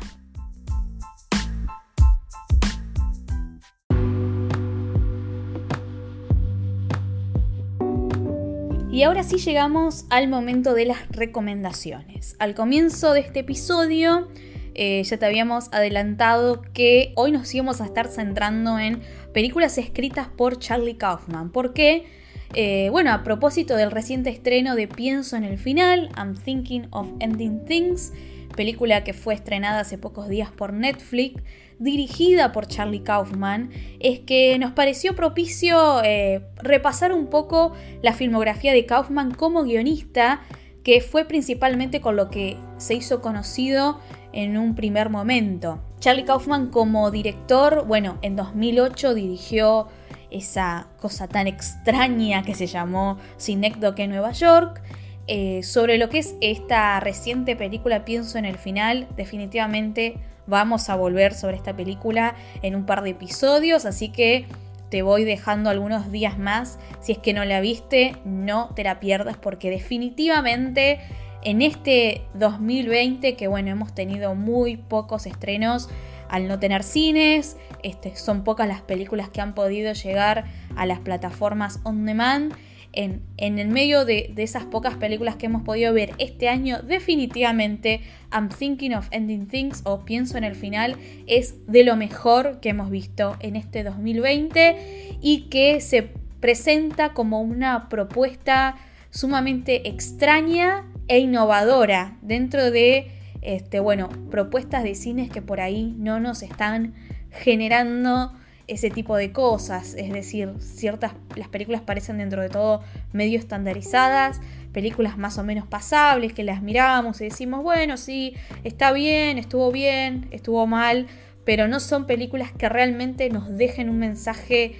Y 8.91 9.03
ahora 9.03 9.23
sí 9.23 9.37
llegamos 9.37 10.05
al 10.09 10.29
momento 10.29 10.73
de 10.73 10.85
las 10.85 11.09
recomendaciones. 11.09 12.37
Al 12.39 12.55
comienzo 12.55 13.11
de 13.11 13.19
este 13.19 13.41
episodio 13.41 14.29
eh, 14.77 15.01
ya 15.03 15.17
te 15.17 15.25
habíamos 15.25 15.69
adelantado 15.71 16.61
que 16.73 17.13
hoy 17.15 17.31
nos 17.31 17.53
íbamos 17.55 17.79
a 17.79 17.85
estar 17.85 18.07
centrando 18.07 18.77
en 18.77 19.01
películas 19.33 19.77
escritas 19.77 20.27
por 20.27 20.59
Charlie 20.59 20.97
Kaufman. 20.97 21.49
¿Por 21.49 21.73
qué? 21.73 22.05
Eh, 22.53 22.89
bueno, 22.91 23.11
a 23.11 23.23
propósito 23.23 23.75
del 23.75 23.91
reciente 23.91 24.29
estreno 24.29 24.75
de 24.75 24.87
Pienso 24.87 25.35
en 25.35 25.43
el 25.43 25.57
final, 25.57 26.09
I'm 26.17 26.35
Thinking 26.35 26.87
of 26.91 27.07
Ending 27.19 27.65
Things, 27.65 28.13
película 28.55 29.03
que 29.03 29.13
fue 29.13 29.33
estrenada 29.33 29.81
hace 29.81 29.97
pocos 29.97 30.29
días 30.29 30.51
por 30.51 30.71
Netflix, 30.71 31.41
dirigida 31.79 32.51
por 32.51 32.67
Charlie 32.67 33.03
Kaufman, 33.03 33.69
es 33.99 34.19
que 34.19 34.57
nos 34.59 34.71
pareció 34.71 35.15
propicio 35.15 36.01
eh, 36.03 36.41
repasar 36.57 37.11
un 37.11 37.27
poco 37.27 37.73
la 38.01 38.13
filmografía 38.13 38.73
de 38.73 38.85
Kaufman 38.85 39.31
como 39.31 39.63
guionista, 39.63 40.41
que 40.83 41.01
fue 41.01 41.25
principalmente 41.25 41.99
con 41.99 42.15
lo 42.15 42.29
que 42.29 42.57
se 42.77 42.93
hizo 42.93 43.21
conocido 43.21 43.99
en 44.31 44.57
un 44.57 44.75
primer 44.75 45.09
momento. 45.09 45.81
Charlie 45.99 46.25
Kaufman 46.25 46.69
como 46.69 47.09
director, 47.09 47.85
bueno, 47.87 48.19
en 48.21 48.35
2008 48.35 49.15
dirigió 49.15 49.87
esa 50.35 50.87
cosa 50.99 51.27
tan 51.27 51.47
extraña 51.47 52.43
que 52.43 52.55
se 52.55 52.67
llamó 52.67 53.17
Synecdoche 53.37 54.03
en 54.03 54.11
Nueva 54.11 54.31
York. 54.31 54.81
eh, 55.27 55.63
sobre 55.63 55.97
lo 55.97 56.09
que 56.09 56.19
es 56.19 56.35
esta 56.39 56.99
reciente 56.99 57.55
película, 57.55 58.05
pienso 58.05 58.37
en 58.37 58.45
el 58.45 58.59
final, 58.59 59.07
definitivamente 59.15 60.17
vamos 60.45 60.89
a 60.89 60.95
volver 60.95 61.33
sobre 61.33 61.57
esta 61.57 61.75
película 61.75 62.35
en 62.61 62.75
un 62.75 62.85
par 62.85 63.01
de 63.01 63.11
episodios, 63.11 63.85
así 63.85 64.09
que 64.09 64.45
te 64.89 65.01
voy 65.01 65.23
dejando 65.23 65.69
algunos 65.69 66.11
días 66.11 66.37
más. 66.37 66.79
Si 67.01 67.11
es 67.11 67.17
que 67.17 67.33
no 67.33 67.43
la 67.43 67.59
viste, 67.59 68.15
no 68.23 68.69
te 68.75 68.83
la 68.83 68.99
pierdas 68.99 69.35
porque 69.37 69.69
definitivamente 69.69 70.99
en 71.43 71.61
este 71.61 72.23
2020, 72.33 73.35
que 73.35 73.47
bueno, 73.47 73.71
hemos 73.71 73.93
tenido 73.93 74.35
muy 74.35 74.77
pocos 74.77 75.25
estrenos 75.25 75.89
al 76.29 76.47
no 76.47 76.59
tener 76.59 76.83
cines, 76.83 77.57
este, 77.83 78.15
son 78.15 78.43
pocas 78.43 78.67
las 78.67 78.81
películas 78.81 79.29
que 79.29 79.41
han 79.41 79.53
podido 79.53 79.93
llegar 79.93 80.45
a 80.75 80.85
las 80.85 80.99
plataformas 80.99 81.79
on 81.83 82.05
demand. 82.05 82.53
En, 82.97 83.21
el 83.37 83.67
medio 83.67 84.05
de, 84.05 84.33
esas 84.37 84.63
pocas 84.63 84.95
películas 84.95 85.35
que 85.35 85.47
hemos 85.47 85.63
podido 85.63 85.93
ver 85.93 86.13
este 86.17 86.47
año, 86.47 86.79
definitivamente 86.81 87.99
I'm 88.31 88.47
Thinking 88.47 88.93
of 88.93 89.09
Ending 89.11 89.47
Things 89.47 89.81
o 89.83 90.05
Pienso 90.05 90.37
en 90.37 90.45
el 90.45 90.55
final 90.55 90.95
es 91.27 91.55
de 91.67 91.83
lo 91.83 91.97
mejor 91.97 92.61
que 92.61 92.69
hemos 92.69 92.89
visto 92.89 93.35
en 93.41 93.57
este 93.57 93.83
2020 93.83 95.17
y 95.21 95.41
que 95.49 95.81
se 95.81 96.09
presenta 96.39 97.13
como 97.13 97.41
una 97.41 97.89
propuesta 97.89 98.77
sumamente 99.09 99.89
extraña 99.89 100.85
e 101.07 101.19
innovadora 101.19 102.17
dentro 102.21 102.71
de 102.71 103.14
este, 103.45 103.79
bueno, 103.79 104.09
propuestas 104.29 104.83
de 104.83 104.95
cines 104.95 105.29
que 105.29 105.41
por 105.41 105.61
ahí 105.61 105.95
no 105.97 106.19
nos 106.19 106.41
están 106.41 106.93
generando 107.31 108.33
ese 108.67 108.89
tipo 108.89 109.15
de 109.15 109.31
cosas, 109.31 109.93
es 109.93 110.11
decir, 110.11 110.53
ciertas 110.59 111.13
las 111.35 111.47
películas 111.49 111.81
parecen 111.81 112.17
dentro 112.17 112.41
de 112.41 112.49
todo 112.49 112.81
medio 113.13 113.37
estandarizadas, 113.37 114.41
películas 114.73 115.19
más 115.19 115.37
o 115.37 115.43
menos 115.43 115.67
pasables 115.67 116.33
que 116.33 116.43
las 116.43 116.63
miramos 116.63 117.21
y 117.21 117.25
decimos, 117.25 117.61
bueno, 117.61 117.97
sí, 117.97 118.33
está 118.63 118.91
bien, 118.91 119.37
estuvo 119.37 119.71
bien, 119.71 120.27
estuvo 120.31 120.65
mal, 120.65 121.05
pero 121.45 121.67
no 121.67 121.79
son 121.79 122.07
películas 122.07 122.51
que 122.51 122.67
realmente 122.67 123.29
nos 123.29 123.55
dejen 123.55 123.89
un 123.89 123.99
mensaje 123.99 124.75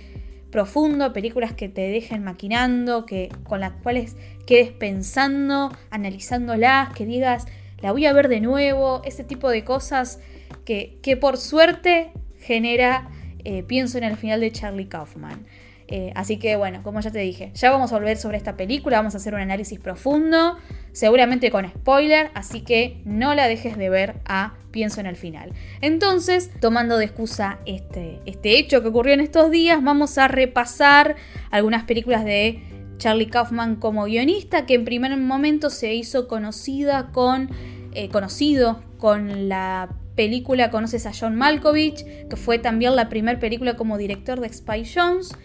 profundo, 0.50 1.14
películas 1.14 1.54
que 1.54 1.70
te 1.70 1.82
dejen 1.82 2.24
maquinando, 2.24 3.06
que 3.06 3.30
con 3.44 3.60
las 3.60 3.74
cuales 3.84 4.16
quedes 4.48 4.72
pensando, 4.72 5.72
analizándolas, 5.92 6.92
que 6.94 7.06
digas, 7.06 7.46
la 7.86 7.92
voy 7.92 8.08
a 8.08 8.13
ver 8.13 8.30
de 8.30 8.42
nuevo, 8.42 9.04
ese 9.06 9.24
tipo 9.24 9.48
de 9.48 9.63
cosas 9.63 10.20
que, 10.65 10.98
que 11.04 11.18
por 11.18 11.38
suerte 11.38 12.13
genera 12.39 13.12
eh, 13.44 13.62
pienso 13.62 14.00
en 14.00 14.04
el 14.04 14.18
final 14.18 14.39
de 14.39 14.51
Charlie 14.51 14.88
Kaufman. 14.88 15.46
Eh, 15.88 16.12
así 16.15 16.38
que 16.38 16.56
bueno, 16.56 16.82
como 16.82 17.00
ya 17.01 17.12
te 17.12 17.20
dije, 17.20 17.51
ya 17.54 17.70
vamos 17.70 17.92
a 17.92 17.98
volver 18.00 18.18
sobre 18.18 18.38
esta 18.38 18.58
película, 18.58 18.98
vamos 18.98 19.13
a 19.13 19.18
hacer 19.18 19.36
un 19.36 19.42
análisis 19.42 19.80
profundo, 19.80 20.58
seguramente 20.94 21.51
con 21.51 21.68
spoiler, 21.68 22.32
así 22.34 22.62
que 22.62 23.04
no 23.06 23.36
la 23.36 23.48
dejes 23.48 23.77
de 23.77 23.92
ver 23.92 24.15
a 24.25 24.56
Pienso 24.72 25.00
en 25.00 25.06
el 25.06 25.15
final. 25.15 25.54
Entonces, 25.82 26.50
tomando 26.60 26.98
de 26.98 27.06
excusa 27.06 27.60
este, 27.68 28.20
este 28.25 28.58
hecho 28.58 28.82
que 28.82 28.88
ocurrió 28.88 29.13
en 29.13 29.22
estos 29.22 29.51
días, 29.51 29.84
vamos 29.84 30.18
a 30.18 30.27
repasar 30.27 31.18
algunas 31.51 31.84
películas 31.84 32.25
de 32.25 32.63
Charlie 32.98 33.27
Kaufman 33.27 33.75
como 33.75 34.06
guionista, 34.06 34.65
que 34.65 34.75
en 34.75 34.86
primer 34.86 35.15
momento 35.18 35.70
se 35.70 35.94
hizo 35.94 36.27
conocida 36.27 37.12
con, 37.12 37.50
eh, 37.96 38.10
conocido 38.10 38.82
con 38.98 39.50
la 39.50 39.90
película 40.16 40.72
conoces 40.72 41.06
a 41.06 41.12
John 41.18 41.36
Malkovich, 41.36 42.04
que 42.28 42.36
fue 42.36 42.60
también 42.60 42.96
la 42.96 43.10
primera 43.10 43.40
película 43.40 43.75
como 43.75 43.98
director 43.98 44.40
de 44.40 44.52
Spy 44.52 44.84
Jones. 44.86 45.36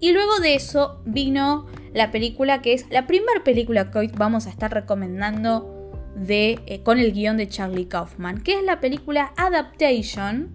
Y 0.00 0.12
luego 0.12 0.38
de 0.40 0.54
eso 0.54 1.02
vino 1.06 1.66
la 1.92 2.10
película 2.10 2.62
que 2.62 2.72
es 2.72 2.86
la 2.90 3.06
primera 3.06 3.42
película 3.44 3.90
que 3.90 3.98
hoy 3.98 4.10
vamos 4.14 4.46
a 4.46 4.50
estar 4.50 4.72
recomendando 4.72 5.74
de, 6.14 6.60
eh, 6.66 6.82
con 6.82 6.98
el 6.98 7.12
guion 7.12 7.36
de 7.36 7.48
Charlie 7.48 7.86
Kaufman, 7.86 8.42
que 8.42 8.54
es 8.58 8.64
la 8.64 8.80
película 8.80 9.32
Adaptation, 9.36 10.50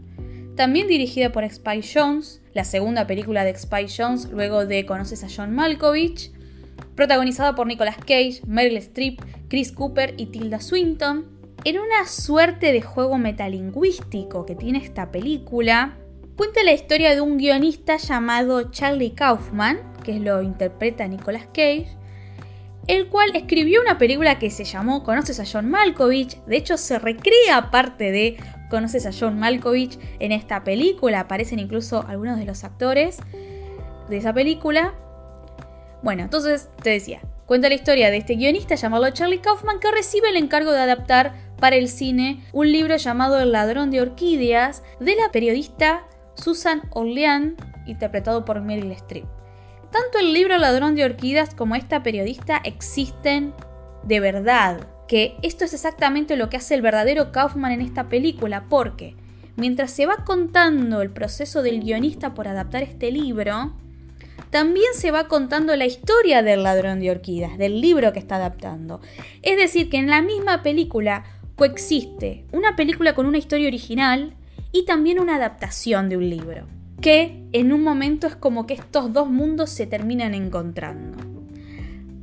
también 0.55 0.87
dirigida 0.87 1.31
por 1.31 1.49
Spy 1.49 1.81
Jones, 1.81 2.41
la 2.53 2.63
segunda 2.63 3.07
película 3.07 3.43
de 3.43 3.55
Spy 3.55 3.87
Jones 3.95 4.29
luego 4.31 4.65
de 4.65 4.85
Conoces 4.85 5.23
a 5.23 5.27
John 5.33 5.53
Malkovich, 5.55 6.31
protagonizada 6.95 7.55
por 7.55 7.67
Nicolas 7.67 7.97
Cage, 7.97 8.41
Meryl 8.45 8.77
Streep, 8.77 9.19
Chris 9.53 9.71
Cooper 9.71 10.15
y 10.17 10.25
Tilda 10.25 10.59
Swinton. 10.59 11.27
En 11.63 11.77
una 11.77 12.07
suerte 12.07 12.73
de 12.73 12.81
juego 12.81 13.19
metalingüístico 13.19 14.47
que 14.47 14.55
tiene 14.55 14.79
esta 14.79 15.11
película, 15.11 15.95
cuenta 16.35 16.63
la 16.63 16.71
historia 16.71 17.13
de 17.13 17.21
un 17.21 17.37
guionista 17.37 17.97
llamado 17.97 18.71
Charlie 18.71 19.11
Kaufman, 19.11 19.77
que 20.03 20.19
lo 20.19 20.41
interpreta 20.41 21.07
Nicolas 21.07 21.45
Cage, 21.45 21.95
el 22.87 23.09
cual 23.09 23.35
escribió 23.35 23.81
una 23.81 23.99
película 23.99 24.39
que 24.39 24.49
se 24.49 24.63
llamó 24.63 25.03
Conoces 25.03 25.39
a 25.39 25.45
John 25.45 25.69
Malkovich, 25.69 26.43
de 26.45 26.57
hecho 26.57 26.75
se 26.75 26.97
recrea 26.97 27.69
parte 27.69 28.11
de 28.11 28.37
Conoces 28.71 29.05
a 29.05 29.11
John 29.11 29.37
Malkovich 29.37 29.99
en 30.17 30.31
esta 30.31 30.63
película, 30.63 31.19
aparecen 31.19 31.59
incluso 31.59 32.03
algunos 32.07 32.39
de 32.39 32.45
los 32.45 32.63
actores 32.63 33.19
de 34.09 34.17
esa 34.17 34.33
película. 34.33 34.95
Bueno, 36.01 36.23
entonces 36.23 36.69
te 36.81 36.89
decía, 36.89 37.21
cuenta 37.45 37.69
la 37.69 37.75
historia 37.75 38.09
de 38.11 38.17
este 38.17 38.35
guionista 38.35 38.75
llamado 38.75 39.09
Charlie 39.11 39.41
Kaufman 39.41 39.79
que 39.79 39.91
recibe 39.91 40.29
el 40.29 40.37
encargo 40.37 40.71
de 40.71 40.79
adaptar 40.79 41.33
para 41.59 41.75
el 41.75 41.87
cine 41.87 42.43
un 42.51 42.71
libro 42.71 42.97
llamado 42.97 43.39
El 43.39 43.51
ladrón 43.51 43.91
de 43.91 44.01
orquídeas 44.01 44.83
de 44.99 45.15
la 45.15 45.31
periodista 45.31 46.07
Susan 46.35 46.81
Orlean, 46.91 47.55
interpretado 47.85 48.45
por 48.45 48.61
Meryl 48.61 48.91
Streep. 48.91 49.25
Tanto 49.91 50.19
el 50.19 50.33
libro 50.33 50.57
ladrón 50.57 50.95
de 50.95 51.05
orquídeas 51.05 51.53
como 51.53 51.75
esta 51.75 52.01
periodista 52.01 52.59
existen 52.63 53.53
de 54.03 54.19
verdad, 54.19 54.87
que 55.07 55.37
esto 55.41 55.65
es 55.65 55.73
exactamente 55.73 56.35
lo 56.35 56.49
que 56.49 56.57
hace 56.57 56.75
el 56.75 56.81
verdadero 56.81 57.31
Kaufman 57.31 57.71
en 57.71 57.81
esta 57.81 58.09
película, 58.09 58.65
porque 58.69 59.15
mientras 59.55 59.91
se 59.91 60.05
va 60.05 60.25
contando 60.25 61.01
el 61.01 61.11
proceso 61.11 61.61
del 61.61 61.81
guionista 61.81 62.33
por 62.33 62.47
adaptar 62.47 62.83
este 62.83 63.11
libro, 63.11 63.73
también 64.49 64.93
se 64.93 65.11
va 65.11 65.27
contando 65.27 65.75
la 65.75 65.85
historia 65.85 66.43
del 66.43 66.63
ladrón 66.63 66.99
de 66.99 67.11
orquídeas, 67.11 67.57
del 67.57 67.81
libro 67.81 68.13
que 68.13 68.19
está 68.19 68.35
adaptando. 68.35 69.01
Es 69.41 69.57
decir, 69.57 69.89
que 69.89 69.97
en 69.97 70.07
la 70.07 70.21
misma 70.21 70.61
película 70.61 71.23
coexiste 71.55 72.45
una 72.51 72.75
película 72.75 73.15
con 73.15 73.25
una 73.25 73.37
historia 73.37 73.67
original 73.67 74.35
y 74.71 74.85
también 74.85 75.19
una 75.19 75.35
adaptación 75.35 76.09
de 76.09 76.17
un 76.17 76.29
libro, 76.29 76.67
que 77.01 77.43
en 77.51 77.73
un 77.73 77.83
momento 77.83 78.27
es 78.27 78.35
como 78.35 78.65
que 78.65 78.73
estos 78.73 79.13
dos 79.13 79.29
mundos 79.29 79.69
se 79.69 79.87
terminan 79.87 80.33
encontrando. 80.33 81.17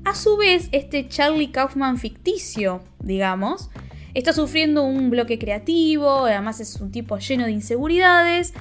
A 0.04 0.14
su 0.14 0.36
vez, 0.36 0.68
este 0.72 1.08
Charlie 1.08 1.52
Kaufman 1.52 1.98
ficticio, 1.98 2.82
digamos, 2.98 3.70
está 4.14 4.32
sufriendo 4.32 4.82
un 4.82 5.10
bloque 5.10 5.38
creativo, 5.38 6.26
además 6.26 6.60
es 6.60 6.80
un 6.80 6.90
tipo 6.90 7.18
lleno 7.18 7.44
de 7.44 7.52
inseguridades, 7.52 8.54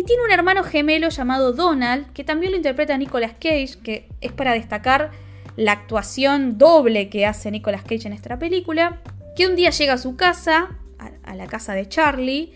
y 0.00 0.02
tiene 0.02 0.24
un 0.24 0.32
hermano 0.32 0.64
gemelo 0.64 1.10
llamado 1.10 1.52
Donald, 1.52 2.10
que 2.14 2.24
también 2.24 2.52
lo 2.52 2.56
interpreta 2.56 2.96
Nicolas 2.96 3.32
Cage, 3.32 3.76
que 3.82 4.08
es 4.22 4.32
para 4.32 4.54
destacar 4.54 5.10
la 5.56 5.72
actuación 5.72 6.56
doble 6.56 7.10
que 7.10 7.26
hace 7.26 7.50
Nicolas 7.50 7.82
Cage 7.82 8.06
en 8.06 8.14
esta 8.14 8.38
película, 8.38 9.02
que 9.36 9.46
un 9.46 9.56
día 9.56 9.68
llega 9.68 9.92
a 9.92 9.98
su 9.98 10.16
casa, 10.16 10.78
a, 11.22 11.34
la 11.34 11.46
casa 11.48 11.74
de 11.74 11.86
Charlie, 11.86 12.54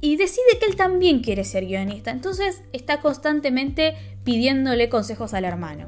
y 0.00 0.16
decide 0.16 0.58
que 0.58 0.66
él 0.66 0.74
también 0.74 1.20
quiere 1.20 1.44
ser 1.44 1.66
guionista. 1.66 2.10
Entonces 2.10 2.64
está 2.72 3.00
constantemente 3.00 3.94
pidiéndole 4.24 4.88
consejos 4.88 5.34
al 5.34 5.44
hermano. 5.44 5.86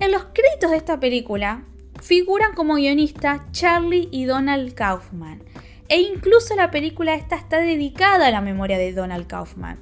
En 0.00 0.10
los 0.10 0.24
créditos 0.32 0.72
de 0.72 0.78
esta 0.78 0.98
película 0.98 1.62
figuran 2.02 2.54
como 2.56 2.74
guionista 2.74 3.46
Charlie 3.52 4.08
y 4.10 4.24
Donald 4.24 4.74
Kaufman. 4.74 5.44
E 5.90 6.00
incluso 6.00 6.54
la 6.54 6.70
película 6.70 7.14
esta 7.16 7.34
está 7.34 7.58
dedicada 7.58 8.28
a 8.28 8.30
la 8.30 8.40
memoria 8.40 8.78
de 8.78 8.92
Donald 8.92 9.26
Kaufman. 9.26 9.80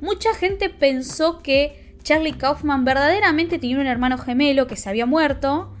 Mucha 0.00 0.34
gente 0.34 0.70
pensó 0.70 1.40
que 1.40 1.94
Charlie 2.02 2.32
Kaufman 2.32 2.86
verdaderamente 2.86 3.58
tenía 3.58 3.78
un 3.78 3.86
hermano 3.86 4.16
gemelo 4.16 4.66
que 4.66 4.76
se 4.76 4.88
había 4.88 5.04
muerto, 5.04 5.74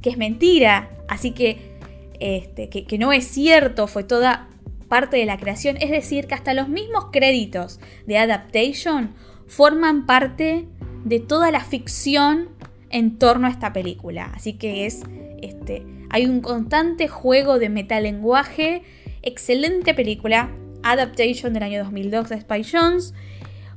que 0.00 0.08
es 0.08 0.16
mentira. 0.16 0.90
Así 1.08 1.32
que 1.32 1.76
este, 2.20 2.70
que, 2.70 2.98
no 2.98 3.12
es 3.12 3.26
cierto, 3.26 3.86
fue 3.86 4.02
toda 4.02 4.48
parte 4.88 5.18
de 5.18 5.26
la 5.26 5.36
creación. 5.36 5.76
Es 5.78 5.90
decir, 5.90 6.26
que 6.26 6.34
hasta 6.34 6.54
los 6.54 6.70
mismos 6.70 7.08
créditos 7.12 7.80
de 8.06 8.16
Adaptation 8.16 9.14
forman 9.46 10.06
parte 10.06 10.68
de 11.04 11.20
toda 11.20 11.50
la 11.50 11.60
ficción 11.60 12.48
en 12.88 13.18
torno 13.18 13.46
a 13.46 13.50
esta 13.50 13.74
película. 13.74 14.32
Así 14.34 14.54
que 14.54 14.86
es. 14.86 15.02
Este, 15.42 15.95
hay 16.10 16.26
un 16.26 16.40
constante 16.40 17.08
juego 17.08 17.58
de 17.58 17.68
metalenguaje. 17.68 18.82
Excelente 19.22 19.94
película. 19.94 20.50
Adaptation 20.82 21.52
del 21.52 21.62
año 21.62 21.82
2002 21.82 22.28
de 22.28 22.40
Spy 22.40 22.62
Jones. 22.64 23.14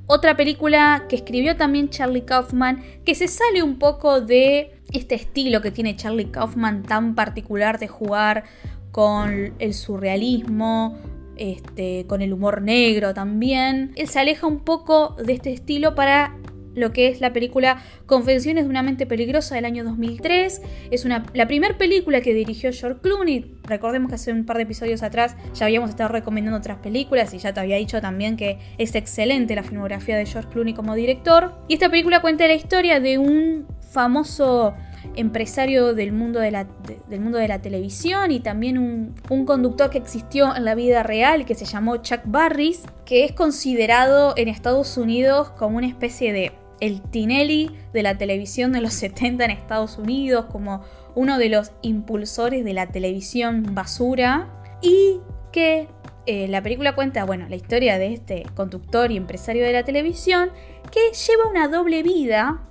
Otra 0.05 0.35
película 0.35 1.05
que 1.07 1.15
escribió 1.15 1.55
también 1.55 1.89
Charlie 1.89 2.23
Kaufman, 2.23 2.83
que 3.05 3.13
se 3.13 3.27
sale 3.27 3.61
un 3.61 3.77
poco 3.77 4.21
de 4.21 4.81
este 4.91 5.13
estilo 5.13 5.61
que 5.61 5.69
tiene 5.69 5.95
Charlie 5.95 6.31
Kaufman 6.31 6.81
tan 6.81 7.13
particular 7.13 7.77
de 7.77 7.87
jugar 7.87 8.45
con 8.91 9.53
el 9.59 9.73
surrealismo, 9.75 10.97
este, 11.35 12.05
con 12.07 12.21
el 12.21 12.33
humor 12.33 12.61
negro 12.61 13.13
también. 13.13 13.91
Él 13.95 14.07
se 14.07 14.19
aleja 14.19 14.47
un 14.47 14.59
poco 14.59 15.15
de 15.23 15.33
este 15.33 15.53
estilo 15.53 15.93
para 15.93 16.35
lo 16.75 16.91
que 16.91 17.07
es 17.07 17.21
la 17.21 17.33
película 17.33 17.81
Confesiones 18.05 18.63
de 18.63 18.69
una 18.69 18.83
mente 18.83 19.05
peligrosa 19.05 19.55
del 19.55 19.65
año 19.65 19.83
2003. 19.83 20.61
Es 20.91 21.05
una, 21.05 21.25
la 21.33 21.47
primera 21.47 21.77
película 21.77 22.21
que 22.21 22.33
dirigió 22.33 22.71
George 22.73 23.01
Clooney. 23.01 23.55
Recordemos 23.63 24.09
que 24.09 24.15
hace 24.15 24.31
un 24.31 24.45
par 24.45 24.57
de 24.57 24.63
episodios 24.63 25.03
atrás 25.03 25.35
ya 25.53 25.65
habíamos 25.65 25.89
estado 25.89 26.09
recomendando 26.09 26.57
otras 26.57 26.77
películas 26.79 27.33
y 27.33 27.37
ya 27.37 27.53
te 27.53 27.59
había 27.59 27.77
dicho 27.77 28.01
también 28.01 28.37
que 28.37 28.59
es 28.77 28.95
excelente 28.95 29.55
la 29.55 29.63
filmografía 29.63 30.17
de 30.17 30.25
George 30.25 30.49
Clooney 30.49 30.73
como 30.73 30.95
director. 30.95 31.53
Y 31.67 31.75
esta 31.75 31.89
película 31.89 32.21
cuenta 32.21 32.47
la 32.47 32.55
historia 32.55 32.99
de 32.99 33.17
un 33.17 33.67
famoso 33.91 34.75
empresario 35.15 35.93
del 35.93 36.11
mundo 36.11 36.39
de 36.39 36.51
la, 36.51 36.67
del 37.07 37.21
mundo 37.21 37.37
de 37.37 37.47
la 37.47 37.61
televisión 37.61 38.31
y 38.31 38.39
también 38.39 38.77
un, 38.77 39.15
un, 39.29 39.45
conductor 39.45 39.89
que 39.89 39.97
existió 39.97 40.55
en 40.55 40.65
la 40.65 40.75
vida 40.75 41.03
real 41.03 41.45
que 41.45 41.55
se 41.55 41.65
llamó 41.65 41.97
Chuck 41.97 42.21
Barris, 42.25 42.83
que 43.05 43.25
es 43.25 43.31
considerado 43.31 44.33
en 44.37 44.47
Estados 44.47 44.97
Unidos 44.97 45.49
como 45.51 45.77
una 45.77 45.87
especie 45.87 46.33
de 46.33 46.51
el 46.79 47.01
Tinelli 47.01 47.71
de 47.93 48.03
la 48.03 48.17
televisión 48.17 48.71
de 48.71 48.81
los 48.81 48.93
70 48.95 49.45
en 49.45 49.51
Estados 49.51 49.97
Unidos, 49.97 50.45
como 50.51 50.83
uno 51.15 51.37
de 51.37 51.49
los 51.49 51.71
impulsores 51.81 52.63
de 52.63 52.73
la 52.73 52.87
televisión 52.87 53.75
basura 53.75 54.49
y 54.81 55.19
que 55.51 55.87
eh, 56.25 56.47
la 56.47 56.61
película 56.61 56.93
cuenta, 56.93 57.25
bueno, 57.25 57.47
la 57.49 57.55
historia 57.55 57.97
de 57.97 58.13
este 58.13 58.45
conductor 58.55 59.11
y 59.11 59.17
empresario 59.17 59.63
de 59.63 59.73
la 59.73 59.83
televisión 59.83 60.51
que 60.91 60.99
lleva 61.11 61.49
una 61.49 61.67
doble 61.67 62.03
vida 62.03 62.61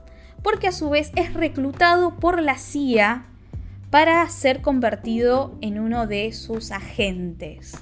porque 0.43 0.69
a 0.69 0.73
su 0.73 0.91
vez 0.91 1.11
es 1.17 1.35
reclutado 1.35 2.17
por 2.17 2.41
la 2.41 2.57
CIA 2.57 3.27
para 3.91 4.29
ser 4.29 4.61
convertido 4.63 5.57
en 5.61 5.81
uno 5.81 6.07
de 6.07 6.33
sus 6.33 6.71
agentes. 6.71 7.73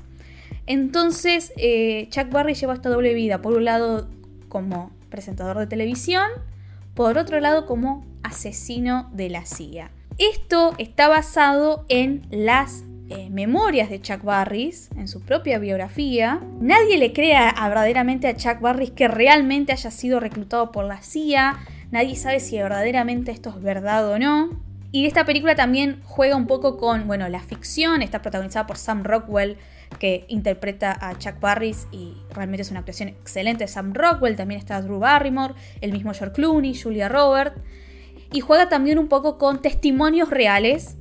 Entonces, 0.66 1.52
eh, 1.56 2.08
Chuck 2.10 2.30
Barry 2.30 2.54
lleva 2.54 2.74
esta 2.74 2.88
doble 2.88 3.14
vida, 3.14 3.42
por 3.42 3.54
un 3.54 3.64
lado 3.64 4.08
como 4.48 4.95
presentador 5.16 5.58
de 5.58 5.66
televisión, 5.66 6.28
por 6.94 7.18
otro 7.18 7.40
lado 7.40 7.66
como 7.66 8.06
asesino 8.22 9.10
de 9.12 9.30
la 9.30 9.44
CIA. 9.44 9.90
Esto 10.18 10.74
está 10.78 11.08
basado 11.08 11.84
en 11.88 12.26
las 12.30 12.84
eh, 13.08 13.30
memorias 13.30 13.88
de 13.88 14.00
Chuck 14.00 14.22
Barris, 14.22 14.90
en 14.96 15.08
su 15.08 15.22
propia 15.22 15.58
biografía. 15.58 16.40
Nadie 16.60 16.98
le 16.98 17.12
crea 17.12 17.54
verdaderamente 17.60 18.28
a 18.28 18.36
Chuck 18.36 18.60
Barris 18.60 18.90
que 18.90 19.08
realmente 19.08 19.72
haya 19.72 19.90
sido 19.90 20.20
reclutado 20.20 20.70
por 20.70 20.84
la 20.84 21.02
CIA. 21.02 21.58
Nadie 21.90 22.16
sabe 22.16 22.40
si 22.40 22.58
verdaderamente 22.58 23.30
esto 23.30 23.50
es 23.50 23.62
verdad 23.62 24.08
o 24.10 24.18
no. 24.18 24.50
Y 24.92 25.06
esta 25.06 25.24
película 25.24 25.54
también 25.54 26.00
juega 26.04 26.36
un 26.36 26.46
poco 26.46 26.78
con, 26.78 27.06
bueno, 27.06 27.28
la 27.28 27.40
ficción, 27.40 28.02
está 28.02 28.22
protagonizada 28.22 28.66
por 28.66 28.76
Sam 28.76 29.04
Rockwell, 29.04 29.56
que 29.98 30.24
interpreta 30.28 30.96
a 31.00 31.16
Chuck 31.18 31.40
Barris 31.40 31.86
y 31.92 32.16
realmente 32.34 32.62
es 32.62 32.70
una 32.70 32.80
actuación 32.80 33.08
excelente 33.08 33.66
Sam 33.66 33.94
Rockwell, 33.94 34.36
también 34.36 34.58
está 34.58 34.80
Drew 34.82 34.98
Barrymore, 34.98 35.54
el 35.80 35.92
mismo 35.92 36.12
George 36.12 36.34
Clooney, 36.34 36.74
Julia 36.74 37.08
Roberts, 37.08 37.60
y 38.32 38.40
juega 38.40 38.68
también 38.68 38.98
un 38.98 39.08
poco 39.08 39.38
con 39.38 39.62
testimonios 39.62 40.30
reales 40.30 40.96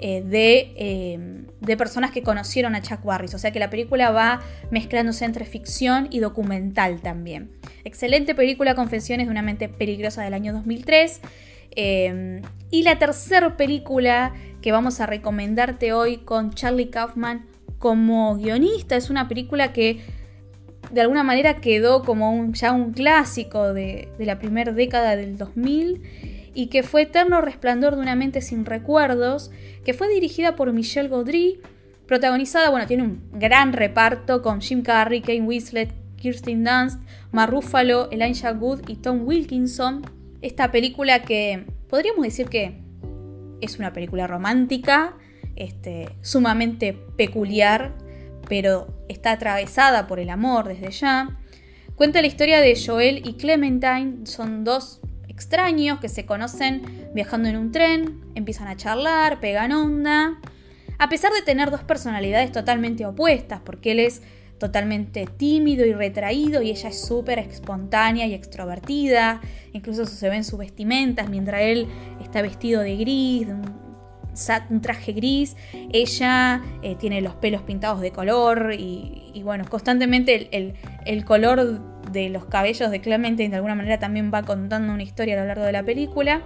eh, 0.00 0.22
de, 0.22 0.72
eh, 0.76 1.44
de, 1.60 1.76
personas 1.76 2.12
que 2.12 2.22
conocieron 2.22 2.76
a 2.76 2.82
Chuck 2.82 3.02
Barris, 3.02 3.34
o 3.34 3.38
sea 3.38 3.50
que 3.50 3.58
la 3.58 3.68
película 3.68 4.10
va 4.12 4.40
mezclándose 4.70 5.24
entre 5.24 5.44
ficción 5.44 6.06
y 6.10 6.20
documental 6.20 7.00
también. 7.00 7.50
Excelente 7.84 8.36
película, 8.36 8.76
Confesiones 8.76 9.26
de 9.26 9.32
una 9.32 9.42
mente 9.42 9.68
peligrosa 9.68 10.22
del 10.22 10.34
año 10.34 10.52
2003. 10.52 11.20
Eh, 11.72 12.42
y 12.70 12.82
la 12.82 12.98
tercera 12.98 13.56
película 13.56 14.34
que 14.62 14.72
vamos 14.72 15.00
a 15.00 15.06
recomendarte 15.06 15.92
hoy 15.92 16.18
con 16.18 16.52
Charlie 16.52 16.90
Kaufman 16.90 17.47
como 17.78 18.36
guionista. 18.36 18.96
Es 18.96 19.10
una 19.10 19.28
película 19.28 19.72
que 19.72 20.00
de 20.90 21.00
alguna 21.00 21.22
manera 21.22 21.60
quedó 21.60 22.02
como 22.02 22.32
un, 22.32 22.54
ya 22.54 22.72
un 22.72 22.92
clásico 22.92 23.72
de, 23.72 24.08
la 24.18 24.38
primera 24.38 24.72
década 24.72 25.16
del 25.16 25.36
2000 25.36 26.50
y 26.54 26.68
que 26.68 26.82
fue 26.82 27.02
Eterno 27.02 27.40
Resplandor 27.40 27.96
de 27.96 28.02
una 28.02 28.16
mente 28.16 28.40
sin 28.40 28.64
recuerdos, 28.64 29.50
que 29.84 29.94
fue 29.94 30.08
dirigida 30.08 30.56
por 30.56 30.72
Michelle 30.72 31.08
Gaudry, 31.08 31.60
protagonizada, 32.06 32.70
bueno, 32.70 32.86
tiene 32.86 33.04
un 33.04 33.22
gran 33.32 33.72
reparto 33.72 34.42
con 34.42 34.60
Jim 34.60 34.82
Carrey, 34.82 35.20
Kane 35.20 35.42
Winslet, 35.42 35.92
Kirsten 36.16 36.64
Dunst, 36.64 37.00
Mar 37.30 37.50
Ruffalo, 37.50 38.10
Elijah 38.10 38.52
Wood 38.52 38.88
y 38.88 38.96
Tom 38.96 39.26
Wilkinson. 39.26 40.02
Esta 40.42 40.72
película 40.72 41.22
que 41.22 41.66
podríamos 41.88 42.24
decir 42.24 42.48
que 42.48 42.82
es 43.60 43.78
una 43.78 43.92
película 43.92 44.26
romántica, 44.26 45.16
este, 45.58 46.08
sumamente 46.22 46.92
peculiar, 47.16 47.92
pero 48.48 48.86
está 49.08 49.32
atravesada 49.32 50.06
por 50.06 50.20
el 50.20 50.30
amor 50.30 50.68
desde 50.68 50.90
ya. 50.90 51.38
Cuenta 51.96 52.20
la 52.20 52.28
historia 52.28 52.60
de 52.60 52.80
Joel 52.80 53.28
y 53.28 53.34
Clementine, 53.34 54.24
son 54.24 54.62
dos 54.62 55.00
extraños 55.28 55.98
que 55.98 56.08
se 56.08 56.24
conocen 56.24 57.10
viajando 57.12 57.48
en 57.48 57.56
un 57.56 57.72
tren, 57.72 58.20
empiezan 58.36 58.68
a 58.68 58.76
charlar, 58.76 59.40
pegan 59.40 59.72
onda, 59.72 60.38
a 60.98 61.08
pesar 61.08 61.32
de 61.32 61.42
tener 61.42 61.70
dos 61.70 61.82
personalidades 61.82 62.52
totalmente 62.52 63.04
opuestas, 63.04 63.60
porque 63.64 63.92
él 63.92 64.00
es 64.00 64.22
totalmente 64.58 65.26
tímido 65.26 65.86
y 65.86 65.92
retraído 65.92 66.62
y 66.62 66.70
ella 66.70 66.88
es 66.88 67.00
súper 67.00 67.38
espontánea 67.40 68.26
y 68.26 68.34
extrovertida, 68.34 69.40
incluso 69.72 70.06
se 70.06 70.28
ven 70.28 70.44
sus 70.44 70.58
vestimentas 70.58 71.28
mientras 71.28 71.62
él 71.62 71.88
está 72.22 72.42
vestido 72.42 72.82
de 72.82 72.96
gris, 72.96 73.46
de 73.46 73.54
un 73.54 73.87
un 74.70 74.80
traje 74.80 75.12
gris, 75.12 75.56
ella 75.92 76.62
eh, 76.82 76.94
tiene 76.96 77.20
los 77.20 77.34
pelos 77.34 77.62
pintados 77.62 78.00
de 78.00 78.12
color 78.12 78.74
y, 78.78 79.40
bueno, 79.44 79.64
constantemente 79.68 80.48
el, 81.06 81.24
color 81.24 81.80
de 82.12 82.28
los 82.28 82.44
cabellos 82.46 82.90
de 82.90 83.00
Clementine 83.00 83.50
de 83.50 83.56
alguna 83.56 83.74
manera 83.74 83.98
también 83.98 84.30
va 84.32 84.42
contando 84.42 84.92
una 84.92 85.02
historia 85.02 85.36
a 85.36 85.40
lo 85.40 85.46
largo 85.46 85.64
de 85.64 85.72
la 85.72 85.82
película. 85.82 86.42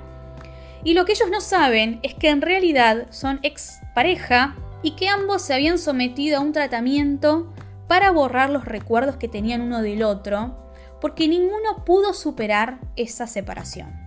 Y 0.85 0.95
lo 0.95 1.05
que 1.05 1.12
ellos 1.12 1.31
no 1.31 1.40
saben 1.40 2.01
es 2.03 2.14
que 2.14 2.31
en 2.31 2.42
realidad 2.42 3.07
son 3.11 3.38
ex 3.42 3.81
pareja 3.95 4.57
y 4.83 4.92
que 4.92 5.09
ambos 5.09 5.42
se 5.42 5.55
habían 5.55 5.79
sometido 5.79 6.38
a 6.38 6.40
un 6.40 6.53
tratamiento 6.53 7.53
para 7.87 8.11
borrar 8.11 8.51
los 8.51 8.64
recuerdos 8.64 9.16
que 9.16 9.29
tenían 9.29 9.61
uno 9.61 9.83
del 9.83 10.03
otro, 10.03 10.57
porque 11.01 11.29
ninguno 11.29 11.85
pudo 11.85 12.14
superar 12.14 12.81
esa 12.97 13.27
separación. 13.27 14.02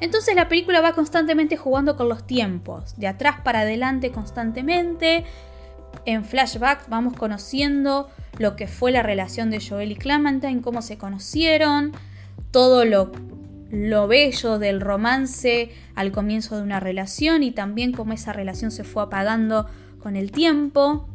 Entonces 0.00 0.34
la 0.34 0.48
película 0.48 0.80
va 0.80 0.92
constantemente 0.92 1.56
jugando 1.56 1.96
con 1.96 2.08
los 2.08 2.26
tiempos, 2.26 2.96
de 2.98 3.08
atrás 3.08 3.40
para 3.42 3.60
adelante 3.60 4.10
constantemente. 4.10 5.24
En 6.04 6.24
flashback 6.24 6.88
vamos 6.88 7.14
conociendo 7.14 8.08
lo 8.38 8.56
que 8.56 8.68
fue 8.68 8.92
la 8.92 9.02
relación 9.02 9.50
de 9.50 9.60
Joel 9.60 9.92
y 9.92 9.96
Clementine, 9.96 10.62
cómo 10.62 10.82
se 10.82 10.98
conocieron, 10.98 11.92
todo 12.50 12.84
lo, 12.84 13.10
lo 13.70 14.06
bello 14.06 14.58
del 14.58 14.80
romance 14.80 15.70
al 15.94 16.12
comienzo 16.12 16.56
de 16.56 16.62
una 16.62 16.80
relación 16.80 17.42
y 17.42 17.50
también 17.50 17.92
cómo 17.92 18.12
esa 18.12 18.32
relación 18.32 18.70
se 18.70 18.84
fue 18.84 19.02
apagando 19.02 19.66
con 20.00 20.16
el 20.16 20.30
tiempo. 20.30 21.08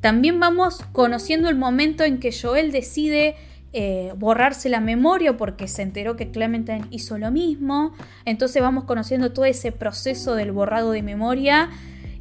También 0.00 0.38
vamos 0.38 0.84
conociendo 0.92 1.48
el 1.48 1.56
momento 1.56 2.04
en 2.04 2.20
que 2.20 2.30
Joel 2.30 2.72
decide 2.72 3.36
eh, 3.76 4.12
borrarse 4.16 4.68
la 4.68 4.78
memoria 4.78 5.36
porque 5.36 5.66
se 5.66 5.82
enteró 5.82 6.14
que 6.14 6.30
Clementine 6.30 6.84
hizo 6.90 7.18
lo 7.18 7.32
mismo. 7.32 7.92
Entonces 8.24 8.62
vamos 8.62 8.84
conociendo 8.84 9.32
todo 9.32 9.46
ese 9.46 9.72
proceso 9.72 10.36
del 10.36 10.52
borrado 10.52 10.92
de 10.92 11.02
memoria 11.02 11.70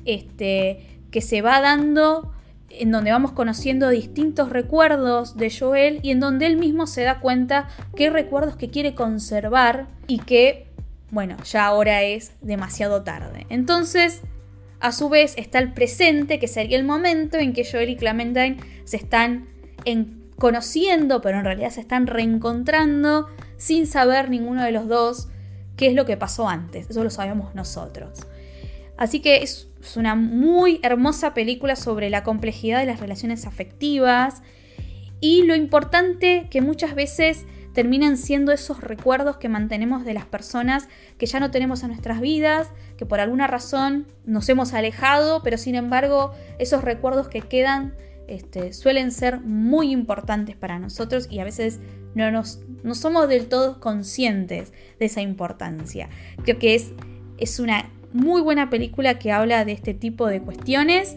este, 0.03 0.99
que 1.11 1.21
se 1.21 1.43
va 1.43 1.61
dando 1.61 2.33
en 2.71 2.89
donde 2.89 3.11
vamos 3.11 3.33
conociendo 3.33 3.89
distintos 3.89 4.49
recuerdos 4.49 5.37
de 5.37 5.51
Joel 5.55 5.99
y 6.01 6.09
en 6.09 6.19
donde 6.19 6.47
él 6.47 6.57
mismo 6.57 6.87
se 6.87 7.03
da 7.03 7.19
cuenta 7.19 7.67
qué 7.95 8.09
recuerdos 8.09 8.55
que 8.55 8.71
quiere 8.71 8.95
conservar 8.95 9.85
y 10.07 10.17
que, 10.21 10.65
bueno, 11.11 11.37
ya 11.43 11.67
ahora 11.67 12.01
es 12.01 12.31
demasiado 12.41 13.03
tarde. 13.03 13.45
Entonces, 13.49 14.21
a 14.79 14.91
su 14.91 15.07
vez 15.07 15.35
está 15.37 15.59
el 15.59 15.71
presente, 15.71 16.39
que 16.39 16.47
sería 16.47 16.79
el 16.79 16.83
momento 16.83 17.37
en 17.37 17.53
que 17.53 17.63
Joel 17.63 17.91
y 17.91 17.95
Clementine 17.95 18.57
se 18.85 18.97
están 18.97 19.49
en 19.85 20.22
conociendo, 20.43 21.21
pero 21.21 21.37
en 21.37 21.45
realidad 21.45 21.69
se 21.69 21.79
están 21.79 22.05
reencontrando 22.05 23.29
sin 23.55 23.87
saber 23.87 24.29
ninguno 24.29 24.61
de 24.61 24.73
los 24.73 24.89
dos 24.89 25.29
qué 25.77 25.87
es 25.87 25.93
lo 25.93 26.05
que 26.05 26.17
pasó 26.17 26.49
antes. 26.49 26.89
Eso 26.89 27.01
lo 27.01 27.09
sabemos 27.09 27.55
nosotros. 27.55 28.27
Así 28.97 29.21
que 29.21 29.37
es 29.37 29.69
una 29.95 30.15
muy 30.15 30.81
hermosa 30.83 31.33
película 31.33 31.77
sobre 31.77 32.09
la 32.09 32.23
complejidad 32.23 32.81
de 32.81 32.85
las 32.85 32.99
relaciones 32.99 33.47
afectivas 33.47 34.41
y 35.21 35.43
lo 35.43 35.55
importante 35.55 36.47
que 36.51 36.59
muchas 36.59 36.93
veces 36.93 37.45
terminan 37.73 38.17
siendo 38.17 38.51
esos 38.51 38.81
recuerdos 38.81 39.37
que 39.37 39.47
mantenemos 39.47 40.03
de 40.03 40.13
las 40.13 40.25
personas 40.25 40.89
que 41.17 41.25
ya 41.25 41.39
no 41.39 41.51
tenemos 41.51 41.83
en 41.83 41.87
nuestras 41.87 42.19
vidas, 42.19 42.67
que 42.97 43.05
por 43.05 43.21
alguna 43.21 43.47
razón 43.47 44.07
nos 44.25 44.49
hemos 44.49 44.73
alejado, 44.73 45.41
pero 45.41 45.57
sin 45.57 45.75
embargo 45.75 46.33
esos 46.59 46.83
recuerdos 46.83 47.29
que 47.29 47.39
quedan 47.39 47.93
este, 48.27 48.73
suelen 48.73 49.11
ser 49.11 49.39
muy 49.41 49.91
importantes 49.91 50.55
para 50.55 50.79
nosotros 50.79 51.27
y 51.29 51.39
a 51.39 51.43
veces 51.43 51.79
no, 52.15 52.31
nos, 52.31 52.59
no 52.83 52.95
somos 52.95 53.27
del 53.27 53.47
todo 53.47 53.79
conscientes 53.79 54.73
de 54.99 55.05
esa 55.05 55.21
importancia. 55.21 56.09
Creo 56.43 56.59
que 56.59 56.75
es, 56.75 56.91
es 57.37 57.59
una 57.59 57.89
muy 58.13 58.41
buena 58.41 58.69
película 58.69 59.19
que 59.19 59.31
habla 59.31 59.65
de 59.65 59.71
este 59.71 59.93
tipo 59.93 60.27
de 60.27 60.41
cuestiones 60.41 61.15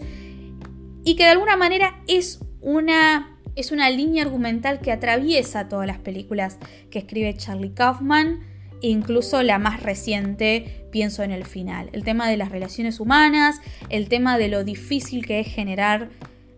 y 1.04 1.14
que 1.16 1.24
de 1.24 1.30
alguna 1.30 1.56
manera 1.56 2.00
es 2.08 2.40
una 2.60 3.32
es 3.54 3.72
una 3.72 3.88
línea 3.88 4.22
argumental 4.22 4.80
que 4.80 4.92
atraviesa 4.92 5.68
todas 5.68 5.86
las 5.86 5.98
películas 5.98 6.58
que 6.90 6.98
escribe 6.98 7.34
Charlie 7.34 7.72
Kaufman, 7.72 8.40
incluso 8.82 9.42
la 9.42 9.58
más 9.58 9.82
reciente, 9.82 10.86
pienso 10.92 11.22
en 11.22 11.30
el 11.30 11.46
final. 11.46 11.88
El 11.92 12.04
tema 12.04 12.28
de 12.28 12.36
las 12.36 12.50
relaciones 12.50 13.00
humanas, 13.00 13.60
el 13.88 14.08
tema 14.08 14.36
de 14.36 14.48
lo 14.48 14.62
difícil 14.62 15.24
que 15.24 15.40
es 15.40 15.48
generar 15.48 16.10